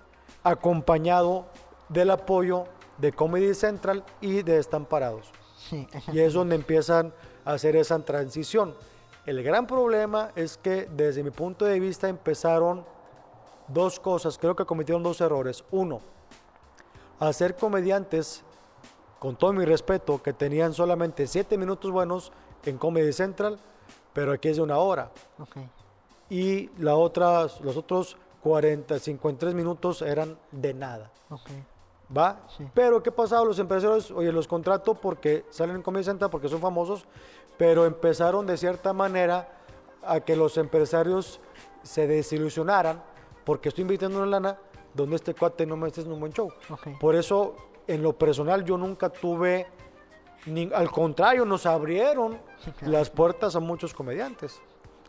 [0.43, 1.47] acompañado
[1.89, 2.65] del apoyo
[2.97, 5.31] de Comedy Central y de Estamparados.
[5.57, 5.85] Sí.
[6.13, 8.73] Y es donde empiezan a hacer esa transición.
[9.27, 12.85] El gran problema es que desde mi punto de vista empezaron
[13.67, 15.65] dos cosas, creo que cometieron dos errores.
[15.69, 15.99] Uno,
[17.19, 18.45] hacer comediantes,
[19.19, 22.31] con todo mi respeto, que tenían solamente siete minutos buenos
[22.65, 23.59] en Comedy Central,
[24.13, 25.11] pero aquí es de una hora.
[26.29, 31.11] Y la otra, los otros 40, 53 minutos eran de nada.
[32.15, 32.47] ¿Va?
[32.57, 32.65] Sí.
[32.73, 33.43] Pero ¿qué pasaba?
[33.43, 37.05] Los empresarios, oye, los contrato porque salen en Comedy Central, porque son famosos,
[37.57, 39.49] pero empezaron de cierta manera
[40.03, 41.39] a que los empresarios
[41.83, 43.01] se desilusionaran
[43.43, 44.57] porque estoy invirtiendo una lana
[44.93, 46.49] donde este cuate no me esté en un buen show.
[46.99, 47.55] Por eso,
[47.87, 49.67] en lo personal, yo nunca tuve,
[50.45, 52.93] ni, al contrario, nos abrieron Sí, claro.
[52.93, 54.59] las puertas a muchos comediantes,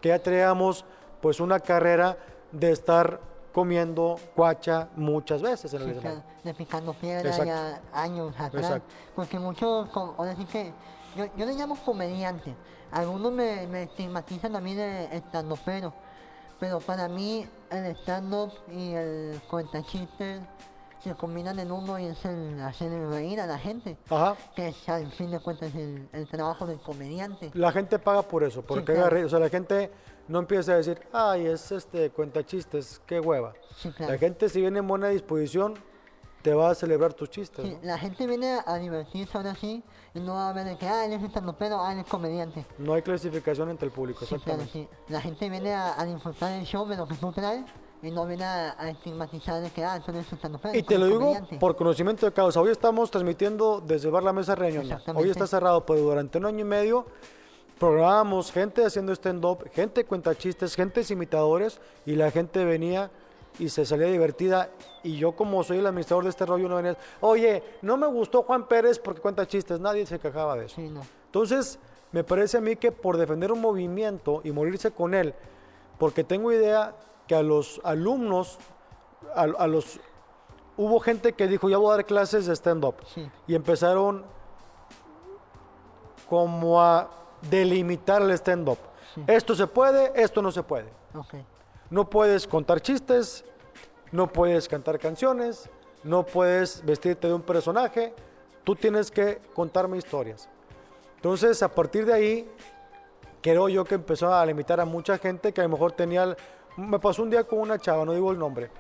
[0.01, 0.85] que ya traíamos
[1.23, 2.19] pues una carrera
[2.53, 3.21] de estar
[3.53, 6.21] comiendo cuacha muchas veces en el Sí, escenario.
[6.23, 8.65] claro, de picando piedra ya años atrás.
[8.65, 8.95] Exacto.
[9.17, 10.73] Porque muchos, ahora sí que,
[11.19, 12.55] yo, yo le llamo comediante.
[12.93, 15.93] Algunos me, me estigmatizan a mí de estandopero.
[16.61, 20.41] Pero para mí el stand-up y el cuentachistes
[21.03, 23.97] se combinan en uno y es el hacer reír a la gente.
[24.09, 24.37] Ajá.
[24.57, 27.51] Que es al fin de cuentas el, el trabajo del comediante.
[27.55, 29.25] La gente paga por eso, porque claro.
[29.25, 29.91] o sea, la gente
[30.27, 33.55] no empieza a decir, ay, es este cuenta chistes, qué hueva.
[33.77, 34.13] Sí, claro.
[34.13, 35.75] La gente si viene en buena disposición,
[36.43, 37.65] te va a celebrar tus chistes.
[37.65, 37.79] Sí, ¿no?
[37.83, 39.83] la gente viene a divertirse ahora sí
[40.15, 42.65] y no va a ver de que, ah, él es estandopero, ah, él es comediante.
[42.79, 44.95] No hay clasificación entre el público, Sí, claro, exactamente.
[45.07, 45.13] sí.
[45.13, 47.65] La gente viene a, a disfrutar el show de lo que tú traes
[48.01, 50.79] y no viene a, a estigmatizar de que, ah, tú eres estandopero.
[50.79, 51.57] Y te lo digo comediante.
[51.59, 52.61] por conocimiento de causa.
[52.61, 54.53] Hoy estamos transmitiendo desde Bar La Mesa.
[54.55, 55.13] Exactamente.
[55.15, 57.07] Hoy está cerrado, pero durante un año y medio
[57.79, 63.11] programábamos gente haciendo stand-up, gente cuenta chistes, gente imitadores y la gente venía
[63.59, 64.71] y se salía divertida.
[65.03, 68.43] Y yo como soy el administrador de este rollo no venía, oye, no me gustó
[68.43, 70.77] Juan Pérez porque cuenta chistes, nadie se quejaba de eso.
[70.77, 71.03] Sí, no.
[71.27, 71.79] Entonces,
[72.13, 75.35] me parece a mí que por defender un movimiento y morirse con él,
[75.99, 76.95] porque tengo idea
[77.27, 78.59] que a los alumnos,
[79.35, 80.01] a, a los...
[80.77, 82.95] Hubo gente que dijo, ya voy a dar clases de stand-up.
[83.13, 83.29] Sí.
[83.49, 84.25] Y empezaron
[86.29, 87.11] como a
[87.51, 88.79] delimitar el stand-up.
[89.15, 89.25] Sí.
[89.27, 90.89] Esto se puede, esto no se puede.
[91.15, 91.35] Ok.
[91.91, 93.45] No puedes contar chistes,
[94.13, 95.71] no puedes cantar canciones,
[96.05, 98.15] no puedes vestirte de un personaje,
[98.65, 100.49] tú tienes que contarme historias.
[101.17, 102.51] Entonces, a partir de ahí,
[103.41, 106.37] creo yo que empezó a limitar a mucha gente que a lo mejor tenía...
[106.77, 108.71] Me pasó un día con una chava, no digo el nombre,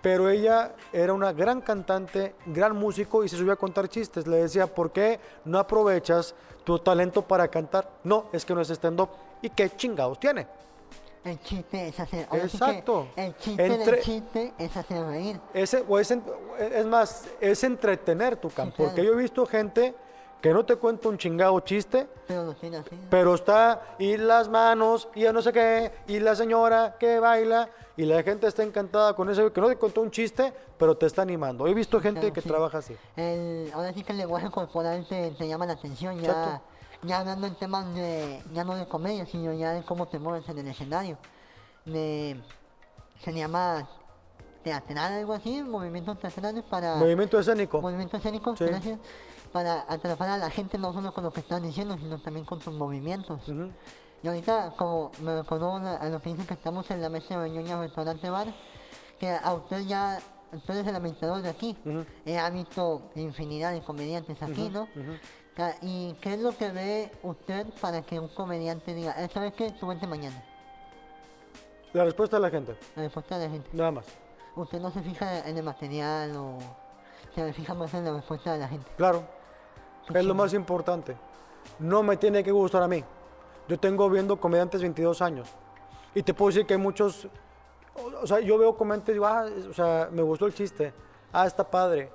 [0.00, 4.26] pero ella era una gran cantante, gran músico y se subía a contar chistes.
[4.26, 6.34] Le decía, ¿por qué no aprovechas
[6.64, 7.88] tu talento para cantar?
[8.04, 9.08] No, es que no es stand-up.
[9.40, 10.46] ¿Y qué chingados tiene?
[11.24, 12.26] El chiste es hacer.
[12.30, 13.08] ahora sí Exacto.
[13.16, 15.40] el chiste Entre- del chiste es hacer reír.
[15.54, 16.24] Ese, o es, en-
[16.58, 18.74] es más, es entretener tu campo.
[18.76, 18.90] claro.
[18.90, 19.94] Porque yo he visto gente
[20.40, 22.08] que no te cuenta un chingado chiste,
[23.10, 28.04] Pero está y las manos y no sé qué, y la señora que baila, y
[28.04, 31.22] la gente está encantada con eso, que no te contó un chiste, pero te está
[31.22, 31.68] animando.
[31.68, 32.48] He visto gente Claro, que sí.
[32.48, 32.96] trabaja así.
[33.16, 36.60] El, ahora sí que el lenguaje corporal te, te llama la atención, ya.
[37.02, 40.48] Ya hablando en temas de, ya no de comedia, sino ya de cómo te mueves
[40.48, 41.18] en el escenario.
[41.84, 42.40] De,
[43.24, 43.88] se llama
[44.62, 46.96] teatral, algo así, movimientos teatrales para...
[46.96, 47.80] Movimiento escénico.
[47.80, 48.64] Movimiento escénico, Sí.
[48.64, 48.98] gracias.
[49.52, 52.60] Para atrapar a la gente no solo con lo que están diciendo, sino también con
[52.60, 53.40] sus movimientos.
[54.22, 57.50] Y ahorita, como me recordó a lo que dice que estamos en la mesa de
[57.50, 58.46] Ñoña Restaurante Bar,
[59.18, 60.20] que a usted ya,
[60.52, 61.76] usted es el administrador de aquí,
[62.24, 64.88] eh, ha visto infinidad de comediantes aquí, ¿no?
[65.82, 69.72] ¿Y qué es lo que ve usted para que un comediante diga, esta vez que
[69.82, 70.42] vente mañana?
[71.92, 73.68] La respuesta de la gente, La respuesta de la gente.
[73.72, 74.06] nada más.
[74.56, 76.58] Usted no se fija en el material o
[77.34, 78.90] se fija más en la respuesta de la gente.
[78.96, 79.24] Claro,
[80.14, 81.16] es lo más importante.
[81.78, 83.04] No me tiene que gustar a mí.
[83.68, 85.48] Yo tengo viendo comediantes 22 años.
[86.14, 87.28] Y te puedo decir que hay muchos.
[88.22, 90.92] O sea, yo veo comediantes y digo, ah, o sea, me gustó el chiste.
[91.32, 92.10] Ah, está padre.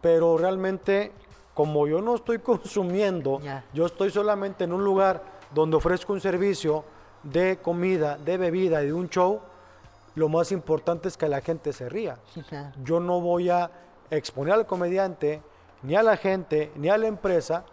[0.00, 1.12] Pero realmente,
[1.56, 3.40] como yo no estoy consumiendo,
[3.72, 6.84] yo estoy solamente en un lugar donde ofrezco un servicio
[7.22, 9.40] de comida, de bebida y de un show,
[10.14, 12.18] lo más importante es que la gente se ría
[12.84, 13.70] yo no voy a
[14.10, 15.42] exponer al comediante,
[15.82, 17.64] ni a la gente, ni a la empresa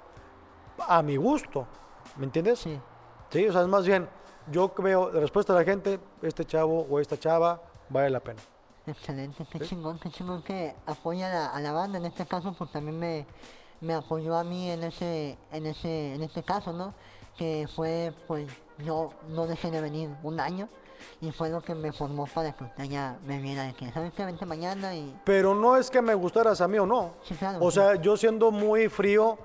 [0.87, 1.67] a mi gusto.
[2.15, 2.59] ¿Me entiendes?
[2.59, 2.79] Sí.
[3.29, 4.07] Sí, o sea, es más bien,
[4.49, 8.41] yo veo la respuesta de la gente, este chavo o esta chava vale la pena.
[8.87, 11.97] Excelente, qué chingón, qué chingón que apoya a la, a la banda.
[11.97, 13.25] En este caso, pues también me,
[13.83, 16.93] me apoyó a mí en ese, en ese, en este caso, ¿no?
[17.37, 18.47] Que fue, pues,
[18.79, 20.69] yo no dejé de venir un año
[21.19, 24.13] y fue lo que me formó para que usted ya me viera de que, ¿sabes
[24.13, 24.25] qué?
[24.25, 25.13] Vente mañana y...
[25.25, 27.15] Pero no es que me gustaras a mí o no.
[27.23, 27.59] Sí, claro.
[27.61, 27.75] O sí.
[27.75, 29.37] sea, yo siendo muy frío,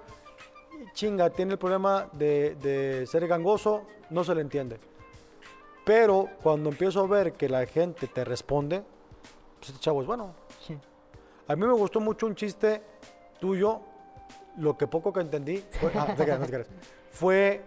[0.92, 4.78] chinga, tiene el problema de, de ser gangoso, no se le entiende.
[5.84, 8.84] Pero cuando empiezo a ver que la gente te responde,
[9.58, 10.34] pues este chavo es bueno.
[10.64, 10.78] Sí.
[11.48, 12.82] A mí me gustó mucho un chiste
[13.40, 13.80] tuyo,
[14.58, 16.68] lo que poco que entendí fue, ah, no te creas, no te creas.
[17.10, 17.62] fue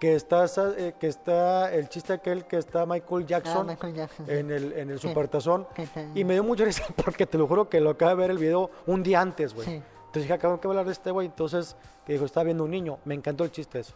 [0.00, 4.26] que, estás, eh, que está el chiste aquel que está Michael Jackson, Ah, Michael Jackson,
[4.26, 4.32] sí.
[4.32, 5.08] en el, en el Sí.
[5.08, 8.16] Supertazón está- y me dio mucha risa porque te lo juro que lo acabo de
[8.16, 9.66] ver el video un día antes, güey.
[9.66, 9.74] Sí.
[9.74, 12.98] Entonces dije, acabo de hablar de este güey, entonces que dijo, estaba viendo un niño,
[13.04, 13.94] me encantó el chiste eso.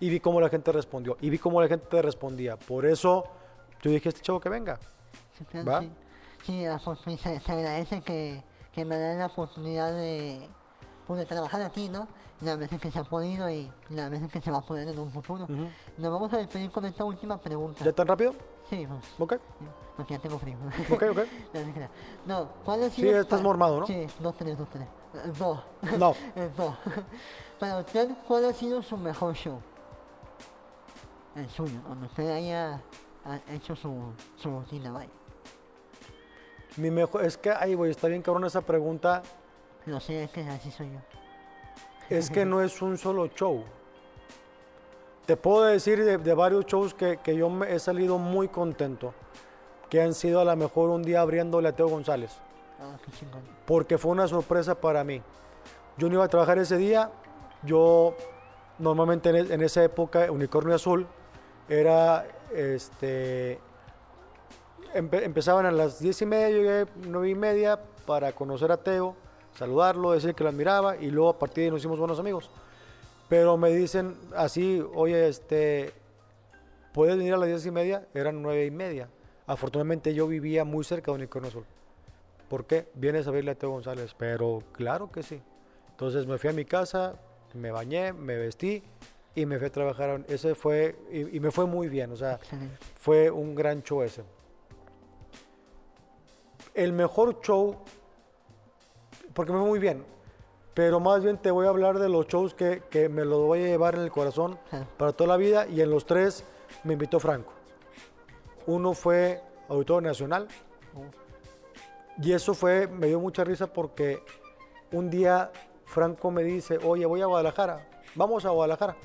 [0.00, 2.56] Y vi cómo la gente respondió, y vi cómo la gente respondía.
[2.56, 3.24] Por eso
[3.82, 4.78] yo dije, este chavo que venga.
[5.36, 5.80] Sí, claro, ¿Va?
[5.80, 5.90] sí.
[6.44, 6.64] Sí,
[7.18, 10.48] se, se agradece que, que me den la oportunidad de,
[11.18, 12.08] de trabajar aquí, ¿no?
[12.40, 14.98] Las veces que se ha podido y las veces que se va a poder en
[14.98, 15.44] un futuro.
[15.44, 15.68] Ujú.
[15.98, 17.84] Nos vamos a despedir con esta última pregunta.
[17.84, 18.34] ¿Ya tan rápido?
[18.68, 19.34] Sí, pues, Ok,
[19.96, 20.56] porque ya tengo frío.
[20.90, 21.18] ok, ok.
[22.26, 23.86] No, ¿cuál ha Sí, estás mormado, ¿no?
[23.86, 24.86] Sí, dos, tres, dos, tres.
[25.38, 25.60] Dos.
[25.98, 26.14] No.
[26.56, 26.74] Dos.
[27.60, 29.60] Para usted, ¿cuál ha sido su mejor show?
[31.36, 32.80] El suyo, donde usted haya
[33.24, 35.10] ha hecho su, su rutina, vaya.
[36.76, 39.22] Mi mejor, es que, ay, güey, está bien cabrón esa pregunta.
[39.86, 40.98] Lo sé, es que así soy yo.
[42.10, 43.64] Es que no es un solo show.
[45.26, 49.14] Te puedo decir de, de varios shows que, que yo me he salido muy contento.
[49.88, 52.32] Que han sido a lo mejor un día abriéndole a Teo González.
[52.80, 53.42] Ah, qué chingón.
[53.66, 55.22] Porque fue una sorpresa para mí.
[55.98, 57.10] Yo no iba a trabajar ese día.
[57.62, 58.14] Yo,
[58.78, 61.06] normalmente en, e- en esa época, Unicornio Azul
[61.68, 63.58] era este.
[64.94, 69.14] empe- empezaban a las diez y media, llegué nueve y media para conocer a Teo,
[69.54, 72.50] saludarlo, decir que lo admiraba y luego a partir de ahí nos hicimos buenos amigos.
[73.28, 75.92] Pero me dicen así, oye, este,
[76.92, 78.06] ¿puedes venir a las diez y media?
[78.14, 79.08] Eran nueve y media.
[79.46, 81.64] Afortunadamente yo vivía muy cerca de Unicornio Azul.
[82.48, 82.88] ¿Por qué?
[82.94, 84.14] Vienes a verle a Teo González.
[84.18, 85.40] Pero claro que sí.
[85.90, 87.14] Entonces me fui a mi casa,
[87.54, 88.82] me bañé, me vestí
[89.34, 90.22] y me fui a trabajar.
[90.28, 92.12] Ese fue, y, y me fue muy bien.
[92.12, 92.38] O sea,
[92.96, 94.22] fue un gran show ese.
[96.74, 97.78] El mejor show,
[99.34, 100.04] porque me fue muy bien,
[100.74, 103.62] pero más bien te voy a hablar de los shows que, que me los voy
[103.62, 104.58] a llevar en el corazón
[104.96, 106.44] para toda la vida y en los tres
[106.84, 107.52] me invitó Franco.
[108.66, 110.48] Uno fue Auditorio Nacional
[112.20, 114.22] y eso fue, me dio mucha risa porque
[114.92, 115.50] un día
[115.84, 118.96] Franco me dice, oye, voy a Guadalajara, vamos a Guadalajara.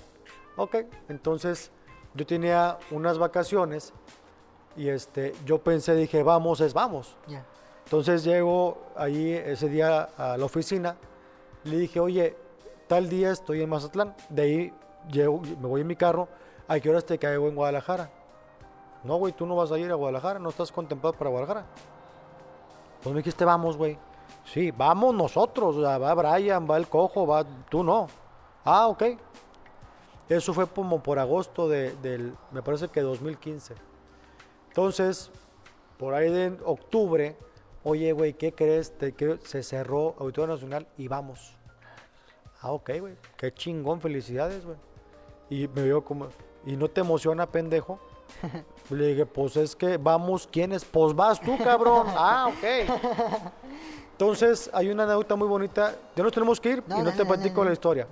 [0.56, 0.76] Ok,
[1.10, 1.72] entonces
[2.14, 3.94] yo tenía unas vacaciones
[4.76, 7.18] y este, yo pensé, dije, vamos, es vamos.
[7.88, 10.98] Entonces llego ahí ese día a la oficina,
[11.64, 12.36] le dije, oye,
[12.86, 14.74] tal día estoy en Mazatlán, de ahí
[15.14, 16.28] me voy en mi carro,
[16.68, 18.10] ¿a qué horas te caigo en Guadalajara?
[19.06, 21.66] No, güey, tú no vas a ir a Guadalajara, no estás contemplado para Guadalajara.
[23.02, 23.98] Pues me dijiste, vamos, güey.
[24.44, 28.08] Sí, vamos nosotros, va Brian, va el cojo, va, tú no.
[28.66, 29.04] Ah, ok.
[30.28, 33.76] Eso fue como por agosto de, me parece que 2015.
[34.68, 35.32] Entonces,
[35.98, 37.38] por ahí de octubre,
[37.88, 38.92] oye, güey, ¿qué crees?
[38.98, 41.56] Te, que se cerró Auditorio Nacional y vamos.
[42.62, 43.16] Ah, ok, güey.
[43.38, 44.78] Qué chingón, felicidades, güey.
[45.50, 46.28] Y me vio como,
[46.66, 48.00] ¿y no te emociona, pendejo?
[48.90, 50.84] Le dije, pues es que vamos, ¿quién es?
[50.84, 52.08] Pues vas tú, cabrón.
[52.10, 52.92] ah, ok.
[54.12, 55.96] Entonces, hay una anécdota muy bonita.
[56.14, 58.08] Ya nos tenemos que ir y no te platico la historia.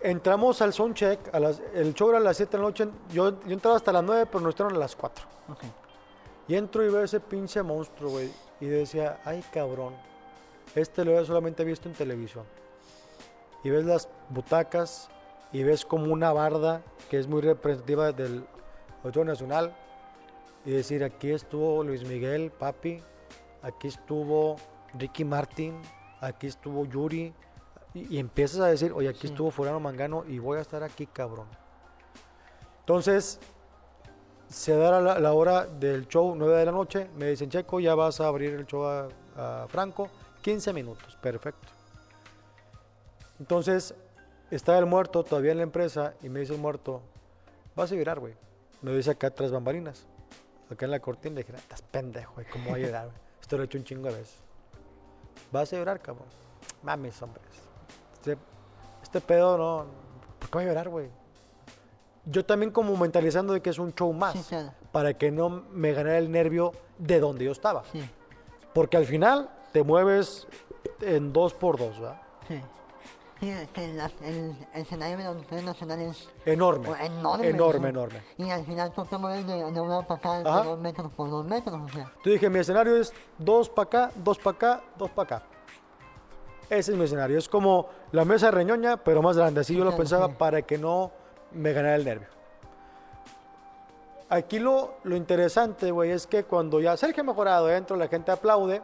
[0.00, 2.88] Entramos al soundcheck, a las, el show era a las 7 de la noche.
[3.12, 5.26] Yo, yo entraba hasta las 9, pero nos entraron a las 4.
[5.50, 5.81] Ok.
[6.48, 8.30] Y entro y veo ese pinche monstruo, güey.
[8.60, 9.94] Y decía, ay cabrón,
[10.74, 12.44] este lo había solamente visto en televisión.
[13.64, 15.08] Y ves las butacas
[15.52, 18.44] y ves como una barda que es muy representativa del
[19.04, 19.76] Auditorio Nacional.
[20.64, 23.02] Y decir, aquí estuvo Luis Miguel, papi.
[23.62, 24.56] Aquí estuvo
[24.94, 25.80] Ricky Martin.
[26.20, 27.32] Aquí estuvo Yuri.
[27.94, 29.26] Y, y empiezas a decir, oye, aquí Sí.
[29.28, 31.46] estuvo Fulano Mangano y voy a estar aquí, cabrón.
[32.80, 33.38] Entonces,
[34.52, 37.08] se da la, hora del show, 9 de la noche.
[37.16, 40.08] Me dicen, Checo, ya vas a abrir el show a, Franco.
[40.42, 41.68] 15 minutos, perfecto.
[43.38, 43.94] Entonces,
[44.50, 47.00] estaba el muerto todavía en la empresa y me dice el muerto,
[47.74, 48.34] vas a llorar, güey.
[48.82, 50.06] Me dice acá tras bambalinas,
[50.68, 51.36] acá en la cortina.
[51.36, 53.10] Le dije, estás pendejo, güey, ¿cómo voy a llorar?
[53.40, 54.36] Esto lo he hecho un chingo de veces.
[55.50, 56.28] Vas a llorar, cabrón.
[56.82, 57.46] Mames, hombres.
[58.14, 58.36] Este,
[59.02, 59.86] este pedo no.
[60.40, 61.21] ¿Por qué voy a llorar, güey?
[62.24, 64.34] Yo también como mentalizando de que es un show más.
[64.34, 64.72] Sí, claro.
[64.92, 67.82] Para que no me ganara el nervio de donde yo estaba.
[67.92, 68.02] Sí,
[68.72, 70.46] Porque al final te mueves
[71.00, 72.20] en dos por dos, ¿verdad?
[72.48, 72.60] sí.
[73.40, 76.90] Sí, es que el, el, el escenario del Auditorio Nacional es Enorme.
[76.90, 77.48] o- enorme.
[77.48, 78.02] Enorme, ¿no?
[78.02, 78.22] enorme.
[78.38, 80.62] Y al final tú te mueves de, de una para acá, Ajá.
[80.62, 82.12] de dos metros por dos metros, o sea.
[82.24, 85.46] Yo dije, mi escenario es dos para acá, dos para acá, dos para acá.
[86.70, 87.36] Ese es mi escenario.
[87.36, 89.62] Es como la mesa de reñoña, pero más grande.
[89.62, 90.34] Así yo lo pensaba sí.
[90.38, 91.10] para que no
[91.54, 92.28] me ganara el nervio.
[94.28, 98.80] Aquí lo, lo interesante, güey, es que cuando ya Sergio Mejorado entro, la gente aplaude.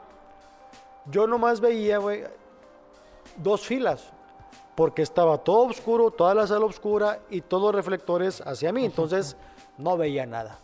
[1.06, 2.24] Yo nomás veía, güey,
[3.36, 4.12] dos filas.
[4.74, 8.84] Porque estaba todo oscuro, toda la sala oscura y todos los reflectores hacia mí.
[8.84, 9.36] Entonces
[9.78, 10.58] no veía nada.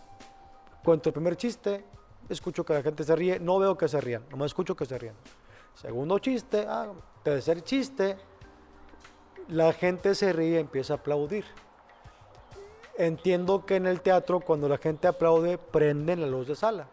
[0.85, 1.83] Cuento el primer chiste,
[2.29, 4.99] escucho que la gente se ríe, no veo que se rían, nomás escucho que se
[4.99, 5.15] rían.
[5.75, 8.19] Segundo chiste, ah, tercer chiste,
[9.49, 11.45] la gente se ríe y empieza a aplaudir.
[12.97, 16.89] Entiendo que en el teatro cuando la gente aplaude prenden la luz de sala.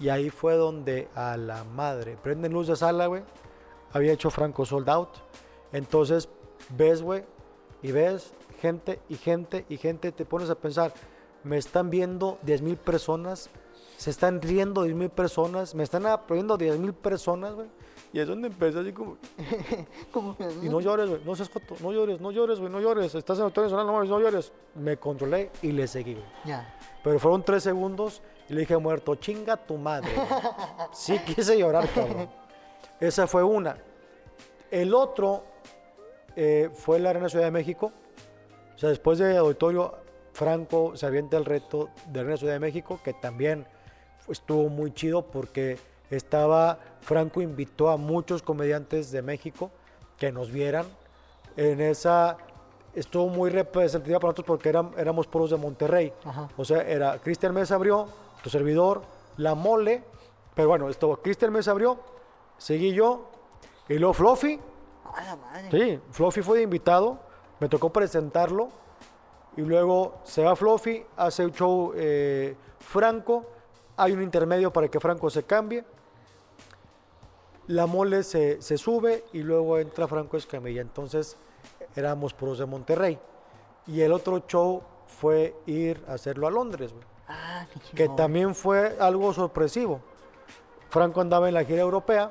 [0.00, 3.22] Y ahí fue donde a la madre, prenden luz de sala, güey.
[3.92, 5.10] Había hecho Franco Sold Out.
[5.72, 6.28] Entonces
[6.76, 7.24] ves, güey,
[7.82, 10.92] y ves gente y gente y gente, te pones a pensar,
[11.42, 13.50] me están viendo 10 mil personas,
[13.96, 17.68] se están riendo 10 mil personas, me están aplaudiendo 10 mil personas, güey.
[18.14, 19.16] Y es donde empecé así como,
[20.62, 23.38] y no llores, güey, no seas joto, no llores, no llores, güey, no llores, estás
[23.38, 24.52] en Auditorio Nacional, no mames, no llores.
[24.76, 26.24] Me controlé y le seguí, güey.
[26.44, 26.78] Ya.
[27.02, 30.12] Pero fueron tres segundos y le dije muerto, chinga tu madre.
[30.14, 30.28] güey".
[30.92, 32.28] Sí quise llorar, cabrón.
[33.00, 33.78] Esa fue una.
[34.70, 35.42] El otro
[36.36, 37.90] eh, fue la Arena Ciudad de México.
[38.76, 39.92] O sea, después de auditorio,
[40.34, 43.66] Franco se avienta el reto de Arena Ciudad de México, que también
[44.28, 45.78] estuvo muy chido porque
[46.10, 49.70] estaba, Franco invitó a muchos comediantes de México
[50.18, 50.86] que nos vieran.
[51.56, 52.36] En esa
[52.94, 56.12] estuvo muy representativa para nosotros porque eran, éramos puros de Monterrey.
[56.24, 56.48] Ajá.
[56.56, 58.06] O sea, era Cristian Mesa abrió,
[58.42, 59.02] tu servidor,
[59.36, 60.04] La Mole,
[60.54, 61.98] pero bueno, esto, Cristian Mesa abrió,
[62.56, 63.28] seguí yo,
[63.88, 64.60] y luego Fluffy,
[65.12, 65.68] A la madre.
[65.70, 67.18] sí, Fluffy fue de invitado,
[67.58, 68.68] me tocó presentarlo,
[69.56, 73.44] y luego se va Fluffy, hace un show eh, Franco,
[73.96, 75.84] hay un intermedio para que Franco se cambie,
[77.66, 81.36] La Mole se, se sube y luego entra Franco Escamilla, entonces
[81.96, 83.18] éramos puros de Monterrey.
[83.86, 88.54] Y el otro show fue ir a hacerlo a Londres, güey Ah, qué que también
[88.54, 90.00] fue algo sorpresivo.
[90.90, 92.30] Franco andaba en la gira europea,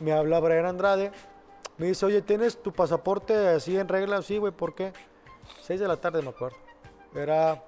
[0.00, 1.12] me habla Brian Andrade,
[1.78, 4.22] me dice, oye, ¿tienes tu pasaporte así en regla?
[4.22, 4.92] Sí, güey, ¿por qué?
[5.62, 6.56] Seis de la tarde, me acuerdo.
[7.14, 7.64] Era,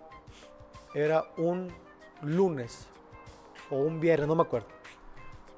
[0.94, 1.73] era un
[2.23, 2.87] lunes
[3.70, 4.68] o un viernes, no me acuerdo.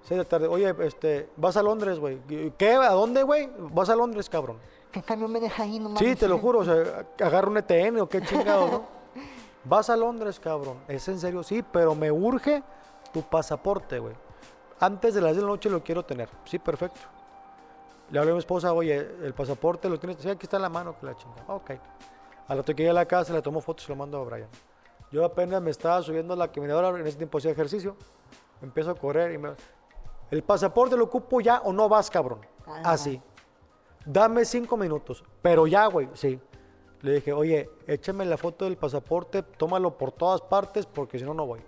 [0.06, 2.20] Seis de la tarde, oye, este, vas a Londres, güey.
[2.56, 2.74] ¿Qué?
[2.74, 3.50] ¿A dónde, güey?
[3.58, 4.56] Vas a Londres, cabrón.
[4.92, 5.98] ¿Qué camión me deja ahí nomás?
[5.98, 8.84] Sí, te lo juro, o sea, agarra un ETN o qué chingado, ¿no?
[9.64, 10.78] Vas a Londres, cabrón.
[10.86, 11.42] ¿Es en serio?
[11.42, 12.62] Sí, pero me urge
[13.12, 14.14] tu pasaporte, güey.
[14.78, 16.28] Antes de las 10 de la noche lo quiero tener.
[16.44, 17.00] Sí, perfecto.
[18.12, 20.18] Le hablé a mi esposa, oye, el pasaporte lo tienes.
[20.22, 21.42] Sí, aquí está en la mano, que la chinga.
[21.48, 21.72] Ok.
[22.46, 24.48] A la que llegué a la casa, le tomo fotos y lo mando a Brian.
[25.10, 27.96] Yo apenas me estaba subiendo a la caminadora, en ese tiempo hacía ejercicio.
[28.62, 29.50] Empiezo a correr y me.
[30.30, 32.40] ¿El pasaporte lo ocupo ya o no vas, cabrón?
[32.66, 33.20] Ah, Así.
[34.04, 36.40] dame cinco minutos, pero ya, güey, sí.
[37.02, 41.34] Le dije, oye, échame la foto del pasaporte, tómalo por todas partes porque si no,
[41.34, 41.60] no voy.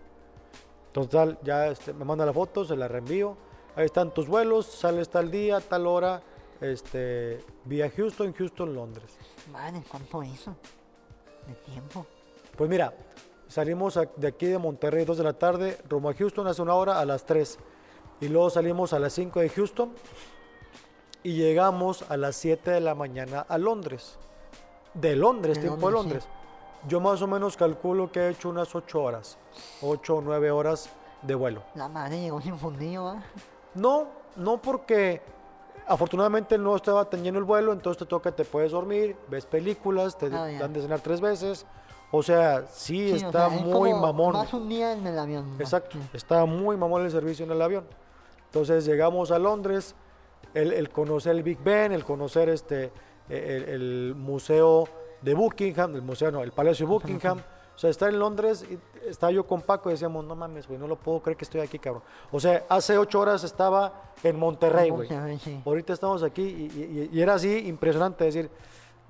[0.92, 3.36] Total, ya este, me manda la foto, se la reenvío.
[3.76, 6.22] Ahí están tus vuelos, sales tal día, tal hora,
[6.60, 9.16] este, vía Houston, Houston, Londres.
[9.52, 10.56] Madre, ¿cuánto hizo?
[11.46, 12.04] De tiempo.
[12.56, 12.92] Pues mira,
[13.46, 16.98] salimos de aquí de Monterrey 2 de la tarde, rumbo a Houston hace una hora
[16.98, 17.58] a las 3.
[18.20, 19.92] Y luego salimos a las 5 de Houston
[21.22, 24.16] y llegamos a las 7 de la mañana a Londres.
[24.94, 26.28] De Londres, De tiempo de Londres.
[26.88, 29.36] Yo más o menos calculo que he hecho unas 8 horas,
[29.82, 30.90] 8 o 9 horas
[31.22, 31.62] de vuelo.
[31.74, 33.22] La madre llegó sin fundillo, ¿va?
[33.74, 34.06] No,
[34.36, 35.20] no porque
[35.86, 40.16] afortunadamente no estaba tan lleno el vuelo, entonces te toca, te puedes dormir, ves películas,
[40.16, 41.66] te Ah, dan de cenar tres veces.
[42.10, 44.32] O sea, sí, Sí, o está sea, es muy mamón.
[44.32, 45.56] Más un día en el avión.
[45.58, 46.08] Exacto, Sí.
[46.14, 47.84] está muy mamón el servicio en el avión.
[48.48, 49.94] Entonces llegamos a Londres,
[50.54, 52.90] el, el conocer el Big Ben, el conocer este,
[53.28, 54.88] el, el museo
[55.22, 57.38] de Buckingham, el museo no, el Palacio de Buckingham.
[57.78, 58.76] O sea, estar en Londres, y
[59.08, 61.60] estaba yo con Paco y decíamos, no mames, güey, no lo puedo creer que estoy
[61.60, 62.02] aquí, cabrón.
[62.32, 65.08] O sea, hace ocho horas estaba en Monterrey, güey.
[65.38, 65.62] Sí.
[65.64, 68.50] Ahorita estamos aquí y, y- y era así impresionante decir,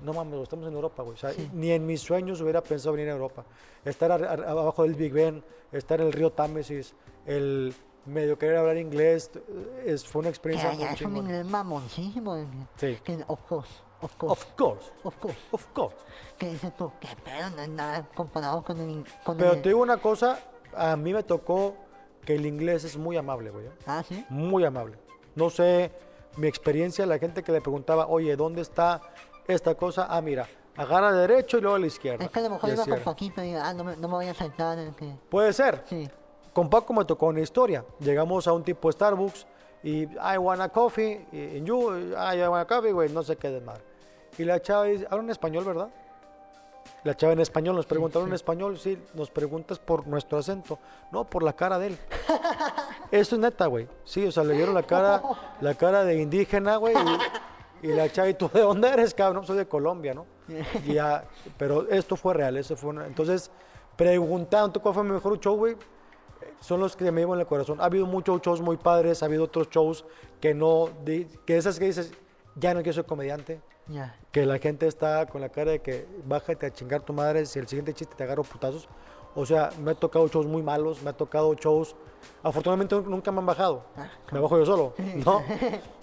[0.05, 1.15] no mames, estamos en Europa, güey.
[1.15, 1.49] O sea, Sí.
[1.55, 3.47] ni en mis sueños hubiera pensado venir a Europa.
[3.87, 7.73] Estar ar- ar- abajo del Big Ben, estar en el río Támesis, el
[8.09, 12.35] medio querer hablar inglés, eh, es, fue una Que experiencia muy es un inglés mamoncísimo.
[12.79, 13.01] que- Sí.
[13.05, 15.39] Que, of course, of course, Of course, of course.
[15.53, 15.97] of course.
[16.39, 19.05] Que dices tú, qué pedo, no es nada comparado con el...
[19.25, 19.63] Con Pero el...
[19.63, 20.39] te digo una cosa,
[20.75, 21.75] a mí me tocó
[22.25, 23.67] que el inglés es muy amable, güey.
[23.67, 23.73] ¿eh?
[23.87, 24.25] Ah, sí.
[24.29, 24.99] muy amable.
[25.35, 25.93] No sé,
[26.37, 29.01] mi experiencia, la gente que le preguntaba, oye, ¿dónde está
[29.47, 30.07] esta cosa?
[30.11, 30.47] Ah, mira,
[30.77, 32.25] agarra derecho y luego a la izquierda.
[32.25, 33.01] Es que a lo mejor iba con.
[33.01, 35.13] Paquito y ah, no me, no me voy a saltar que...
[35.29, 35.83] Puede ser.
[35.89, 36.09] Sí.
[36.59, 37.85] Con Paco me tocó una historia.
[38.01, 39.47] Llegamos a un tipo Starbucks
[39.85, 43.49] y I want a coffee, y you, I want a coffee, güey, no sé qué
[43.49, 43.81] de madre.
[44.39, 45.89] Y la chava dice, habla en español, ¿verdad?
[47.05, 50.81] La chava en español nos preguntaron en español, sí, nos preguntas por nuestro acento,
[51.13, 51.99] no, por la cara de él.
[53.13, 53.87] Eso es neta, güey.
[54.03, 55.23] Sí, o sea, le dieron la cara,
[55.61, 56.97] la cara de indígena, güey,
[57.85, 59.47] y, y la chava, ¿y tú de dónde eres, cabrón?
[59.47, 60.27] Soy de Colombia, ¿no?
[60.85, 61.23] Y ya,
[61.57, 63.49] pero esto fue real, eso fue una- Entonces,
[63.95, 65.77] preguntaron, ¿tú cuál fue mi mejor show, güey?
[66.61, 67.81] Son los que me llevan en el corazón.
[67.81, 70.05] Ha habido muchos shows muy padres, ha habido otros shows
[70.41, 72.13] que no, que esas que dices,
[72.57, 74.17] ya no quiero ser comediante, Ya.
[74.33, 77.59] que la gente está con la cara de que bájate a chingar tu madre si
[77.59, 78.89] el siguiente chiste te agarro putazos.
[79.35, 81.95] O sea, me ha tocado shows muy malos, me ha tocado shows,
[82.43, 83.85] afortunadamente nun- nunca me han bajado,
[84.33, 84.95] me bajo yo solo,
[85.25, 85.43] ¿no?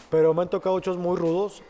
[0.10, 1.62] Pero me han tocado shows muy rudos,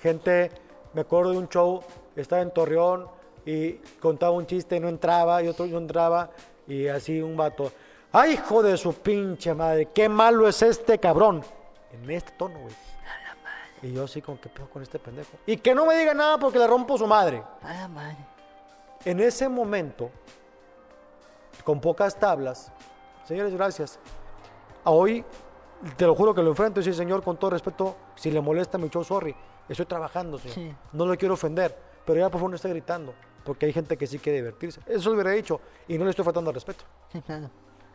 [0.00, 0.50] gente,
[0.94, 1.80] me acuerdo de un show,
[2.16, 3.06] estaba en Torreón
[3.46, 6.30] y contaba un chiste y no entraba, y otro no entraba,
[6.66, 7.70] y así un vato,
[8.12, 9.86] ¡ay, hijo de su pinche madre!
[9.86, 11.42] ¡Qué malo es este cabrón!
[11.92, 12.74] En este tono, güey.
[13.82, 15.30] Y yo así como, ¿qué pedo con este pendejo?
[15.46, 17.42] Y que no me diga nada porque le rompo su madre.
[17.62, 18.18] A la madre.
[19.04, 20.10] En ese momento,
[21.64, 22.70] con pocas tablas,
[23.24, 23.98] señores, gracias.
[24.84, 25.24] A hoy,
[25.96, 28.76] te lo juro que lo enfrento y sí, señor, con todo respeto, si le molesta
[28.76, 29.34] mi show, sorry.
[29.68, 30.54] Estoy trabajando, señor.
[30.54, 30.74] Sí.
[30.92, 34.06] No lo quiero ofender, pero ya por favor no esté gritando, porque hay gente que
[34.06, 34.80] sí quiere divertirse.
[34.86, 36.84] Eso lo hubiera dicho y no le estoy faltando al respeto.
[37.10, 37.50] Sí, claro.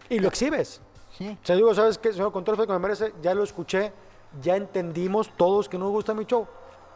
[0.10, 0.82] Y lo exhibes.
[1.18, 1.38] Sí.
[1.42, 2.32] O sea, digo, ¿sabes qué, señor?
[2.32, 3.94] Con todo el respeto que me merece, ya lo escuché,
[4.42, 6.48] ya entendimos todos que no nos gusta mi show.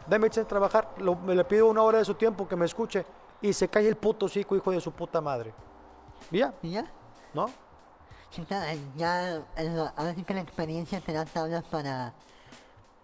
[0.06, 2.66] Dame chance de trabajar, lo- me le pido una hora de su tiempo que me
[2.66, 3.04] escuche
[3.40, 5.52] y se cae el puto cico, hijo de su puta madre.
[6.30, 6.84] Y ya, ¿Y ya?
[7.34, 7.46] ¿no?
[8.36, 12.12] Eh, ya, el- ahora sí que la experiencia te da tablas para,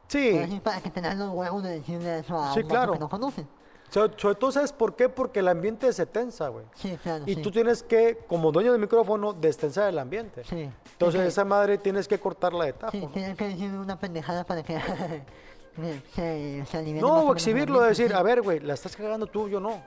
[0.09, 2.93] Sí, para que te los huevos de decirle eso a Sí, claro.
[2.93, 3.45] que no conoces.
[3.91, 5.09] Sobre, sobre todo, ¿sabes por qué?
[5.09, 6.65] Porque el ambiente se tensa, güey.
[6.75, 7.43] Sí, claro, Y sí.
[7.43, 10.45] tú tienes que, como dueño del micrófono, destensar el ambiente.
[10.45, 10.69] Sí.
[10.93, 12.93] Entonces, esa madre tienes que cortarla de tajo.
[12.93, 13.09] Sí, ¿no?
[13.09, 14.79] tienes que decir una pendejada para que
[16.15, 19.83] se, se No, exhibirlo, decir, a ver, güey, la estás cagando tú, yo no.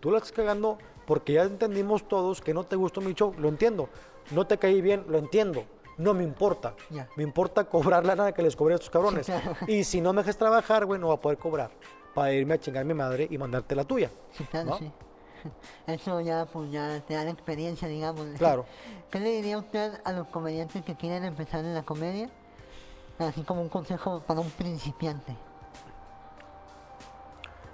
[0.00, 3.48] Tú la estás cagando porque ya entendimos todos que no te gustó mi show, lo
[3.48, 3.88] entiendo.
[4.30, 5.64] No te caí bien, lo entiendo.
[5.96, 6.74] No me importa.
[7.16, 9.26] Me importa cobrar la nada que les cobré a estos cabrones.
[9.26, 9.56] Sí, claro.
[9.66, 11.70] Y si no me dejas trabajar, güey, no va a poder cobrar.
[12.14, 14.10] Para irme a chingar mi madre y mandarte la tuya.
[14.32, 14.78] Sí, claro, ¿no?
[14.78, 14.90] sí.
[15.86, 18.26] Eso ya, pues ya te da la experiencia, digamos.
[18.38, 18.64] Claro.
[19.10, 22.28] ¿Qué le diría usted a los comediantes que quieren empezar en la comedia?
[23.18, 25.36] Así como un consejo para un principiante.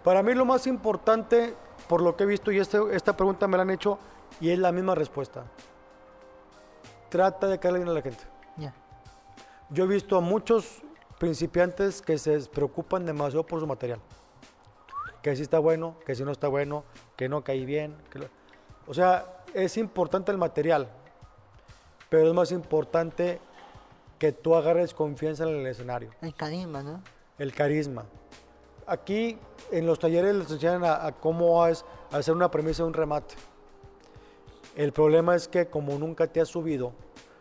[0.03, 1.55] Para mí lo más importante,
[1.89, 3.99] por lo que he visto, y este- esta pregunta me la han hecho,
[4.41, 5.45] y es la misma respuesta.
[7.09, 8.25] Trata de caerle bien a la gente.
[8.57, 8.75] Ya.
[9.71, 10.83] Yo he visto a muchos
[11.19, 14.01] principiantes que se preocupan demasiado por su material.
[15.25, 16.85] Que si está bueno, que si no está bueno,
[17.17, 17.97] que no caí bien.
[18.11, 18.29] que lo-
[18.87, 20.87] O sea, es importante el material,
[22.11, 23.41] pero es más importante
[24.19, 27.01] que tú agarres confianza en el escenario, El carisma, ¿no?
[27.39, 28.05] el carisma.
[28.87, 29.39] aquí
[29.73, 33.35] en los talleres les enseñan a, a cómo es hacer una premisa de un remate.
[34.77, 36.93] El problema es que como nunca te has subido,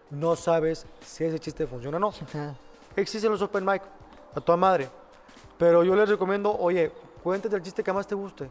[0.09, 2.11] no sabes si ese chiste funciona o no.
[2.13, 2.23] Sí.
[2.95, 3.81] Existen los open mic,
[4.33, 4.87] a toda madre.
[5.57, 6.93] Pero yo les recomiendo, oye,
[7.23, 8.49] cuéntate el chiste que más te guste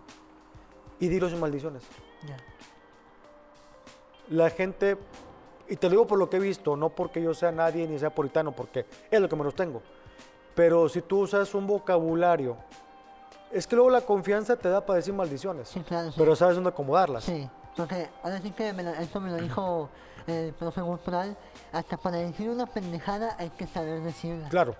[0.98, 1.82] y dilo sin maldiciones.
[2.26, 2.36] Ya.
[4.30, 4.96] La gente,
[5.68, 7.98] y te lo digo por lo que he visto, no porque yo sea nadie ni
[7.98, 9.82] sea puritano, porque es lo que menos tengo.
[10.54, 12.56] Pero si tú usas un vocabulario,
[13.50, 16.14] es que luego la confianza te da para decir maldiciones, Sí, claro, sí.
[16.18, 17.24] pero sabes dónde acomodarlas.
[17.24, 19.88] Sí, porque ahora sí que me lo- eso me lo dijo
[20.26, 21.36] el profe cultural,
[21.72, 24.48] hasta para decir una pendejada hay que saber decirla.
[24.48, 24.76] Claro.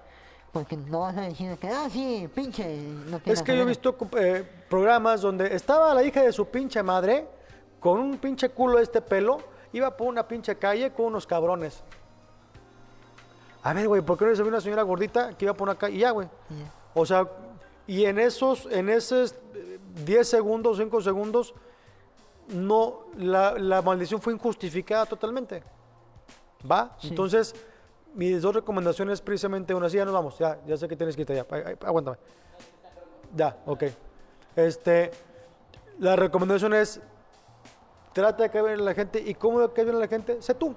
[0.53, 2.77] Porque no vas a decir que, ah, sí, pinche.
[3.09, 6.83] No Es que yo he visto eh, programas donde estaba la hija de su pinche
[6.83, 7.27] madre
[7.81, 9.39] con un pinche culo de este pelo,
[9.73, 11.83] iba por una pinche calle con unos cabrones.
[13.63, 15.97] A ver, güey, ¿por qué no se una señora gordita que iba por una calle?
[15.97, 16.29] Y ya, güey.
[16.95, 17.27] O sea,
[17.87, 21.55] y en esos, en esos eh, 10 segundos, 5 segundos,
[22.49, 25.63] no, la, la maldición fue injustificada totalmente.
[26.71, 26.95] ¿Va?
[27.01, 27.09] Sí.
[27.09, 27.55] Entonces,
[28.15, 31.23] mis dos recomendaciones precisamente una, sí, ya nos vamos, ya, ya sé que tienes que
[31.23, 31.47] irte ya,
[31.87, 32.19] aguántame.
[33.35, 33.85] Ya, ok.
[34.57, 35.11] Este,
[35.99, 37.01] la recomendación es,
[38.13, 40.43] trata de caer bien a la gente, ¿y cómo caer bien a la gente?
[40.43, 40.75] Sé tú,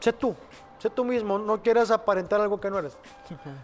[0.00, 0.34] sé tú,
[0.78, 2.98] sé tú mismo, no quieras aparentar algo que no eres.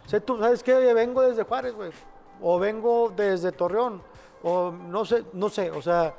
[0.06, 0.74] Sé tú, ¿sabes qué?
[0.94, 1.90] Vengo desde Juárez, güey.
[2.40, 4.02] O vengo desde Torreón.
[4.42, 5.70] O no sé, no sé.
[5.70, 6.14] O sea,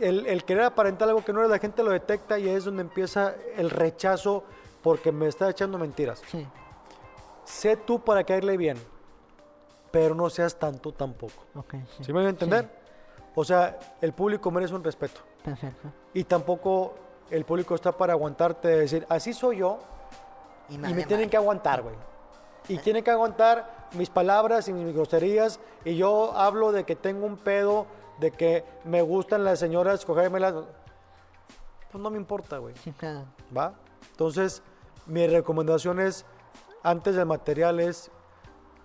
[0.00, 2.82] el, el querer aparentar algo que no eres, la gente lo detecta y es donde
[2.82, 4.44] empieza el rechazo
[4.82, 6.22] porque me está echando mentiras.
[6.28, 6.46] Sí,
[7.44, 8.78] Sé tú para caerle bien,
[9.90, 11.44] pero no seas tanto tampoco.
[11.54, 11.74] ok.
[11.96, 12.68] Sí, ¿Sí me voy a entender?
[13.34, 15.20] O sea, el público merece un respeto.
[15.44, 15.88] Perfecto.
[16.14, 16.94] Y tampoco
[17.30, 19.78] el público está para aguantarte de decir, así soy yo,
[20.68, 21.96] y me tienen que aguantar, güey.
[22.68, 25.58] Y tienen que aguantar mis palabras y mis groserías.
[25.84, 27.86] Y yo hablo de que tengo un pedo,
[28.20, 30.54] de que me gustan las señoras, cogérmelas.
[31.90, 32.74] Pues no me importa, güey.
[32.76, 33.24] Sí, claro.
[33.54, 33.74] ¿Va?
[34.12, 34.62] Entonces,
[35.06, 36.24] mi recomendación es,
[36.82, 38.10] antes del material, es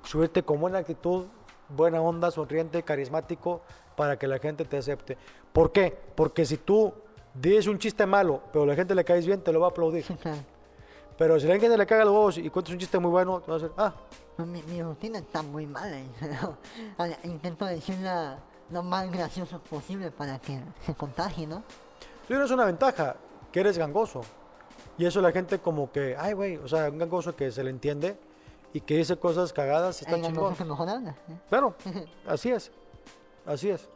[0.03, 1.25] subirte con buena actitud,
[1.69, 3.61] buena onda, sonriente, carismático,
[3.95, 5.17] para que la gente te acepte.
[5.53, 5.97] ¿Por qué?
[6.15, 6.93] Porque si tú
[7.33, 9.69] dices un chiste malo, pero a la gente le caes bien, te lo va a
[9.69, 10.03] aplaudir.
[10.03, 10.15] Sí.
[11.17, 13.49] Pero si la gente le caga los huevos y cuentas un chiste muy bueno, te
[13.49, 13.91] va a decir, ah,
[14.37, 15.97] mi, mi rutina está muy mala.
[17.23, 18.37] Intento decirla
[18.69, 21.63] lo más gracioso posible para que se contagie, ¿no?
[22.27, 23.15] tú tienes una ventaja,
[23.51, 24.21] que eres gangoso.
[24.97, 27.69] Y eso la gente como que, ay, güey, o sea, un gangoso que se le
[27.69, 28.17] entiende
[28.73, 30.55] y que dice cosas cagadas, está chingón.
[31.49, 31.75] Claro,
[32.27, 32.71] así es,
[33.45, 33.89] así es.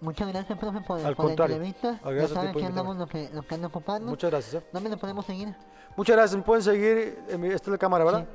[0.00, 2.00] Muchas gracias, profe, por, Al por la entrevista.
[2.04, 2.66] Ya gracias a ti saben por que invitarme.
[2.66, 4.10] andamos lo que, lo que anda ocupando.
[4.10, 4.62] Muchas gracias.
[4.62, 4.66] ¿eh?
[4.72, 5.54] ¿Dónde nos podemos seguir?
[5.96, 6.36] Muchas gracias.
[6.36, 8.26] Me pueden seguir, esta es la cámara, ¿verdad?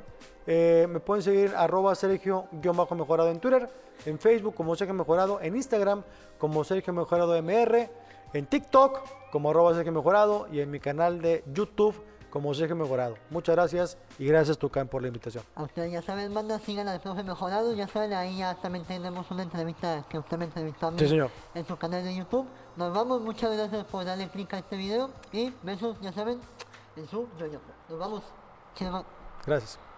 [0.48, 3.70] Eh, me pueden seguir arroba Sergio-mejorado en Twitter,
[4.06, 6.04] en Facebook como Sergio Mejorado, en Instagram
[6.40, 7.90] como Sergio Mejorado MR,
[8.34, 9.00] en TikTok
[9.32, 11.96] como arroba Sergio Mejorado y en mi canal de YouTube
[12.30, 13.16] como Sergio Mejorado.
[13.30, 15.44] Muchas gracias y gracias Tucán por la invitación.
[15.56, 17.74] A ustedes ya saben, manda, sigan al profe mejorado.
[17.74, 21.08] Ya saben, ahí ya también tenemos una entrevista que usted me entrevistó a mí Sí,
[21.10, 21.30] señor.
[21.54, 22.48] en su canal de YouTube.
[22.78, 26.40] Nos vamos, muchas gracias por darle clic a este video y besos, ya saben,
[26.96, 27.48] en su yo
[27.90, 28.24] Nos vamos.
[29.46, 29.91] Gracias.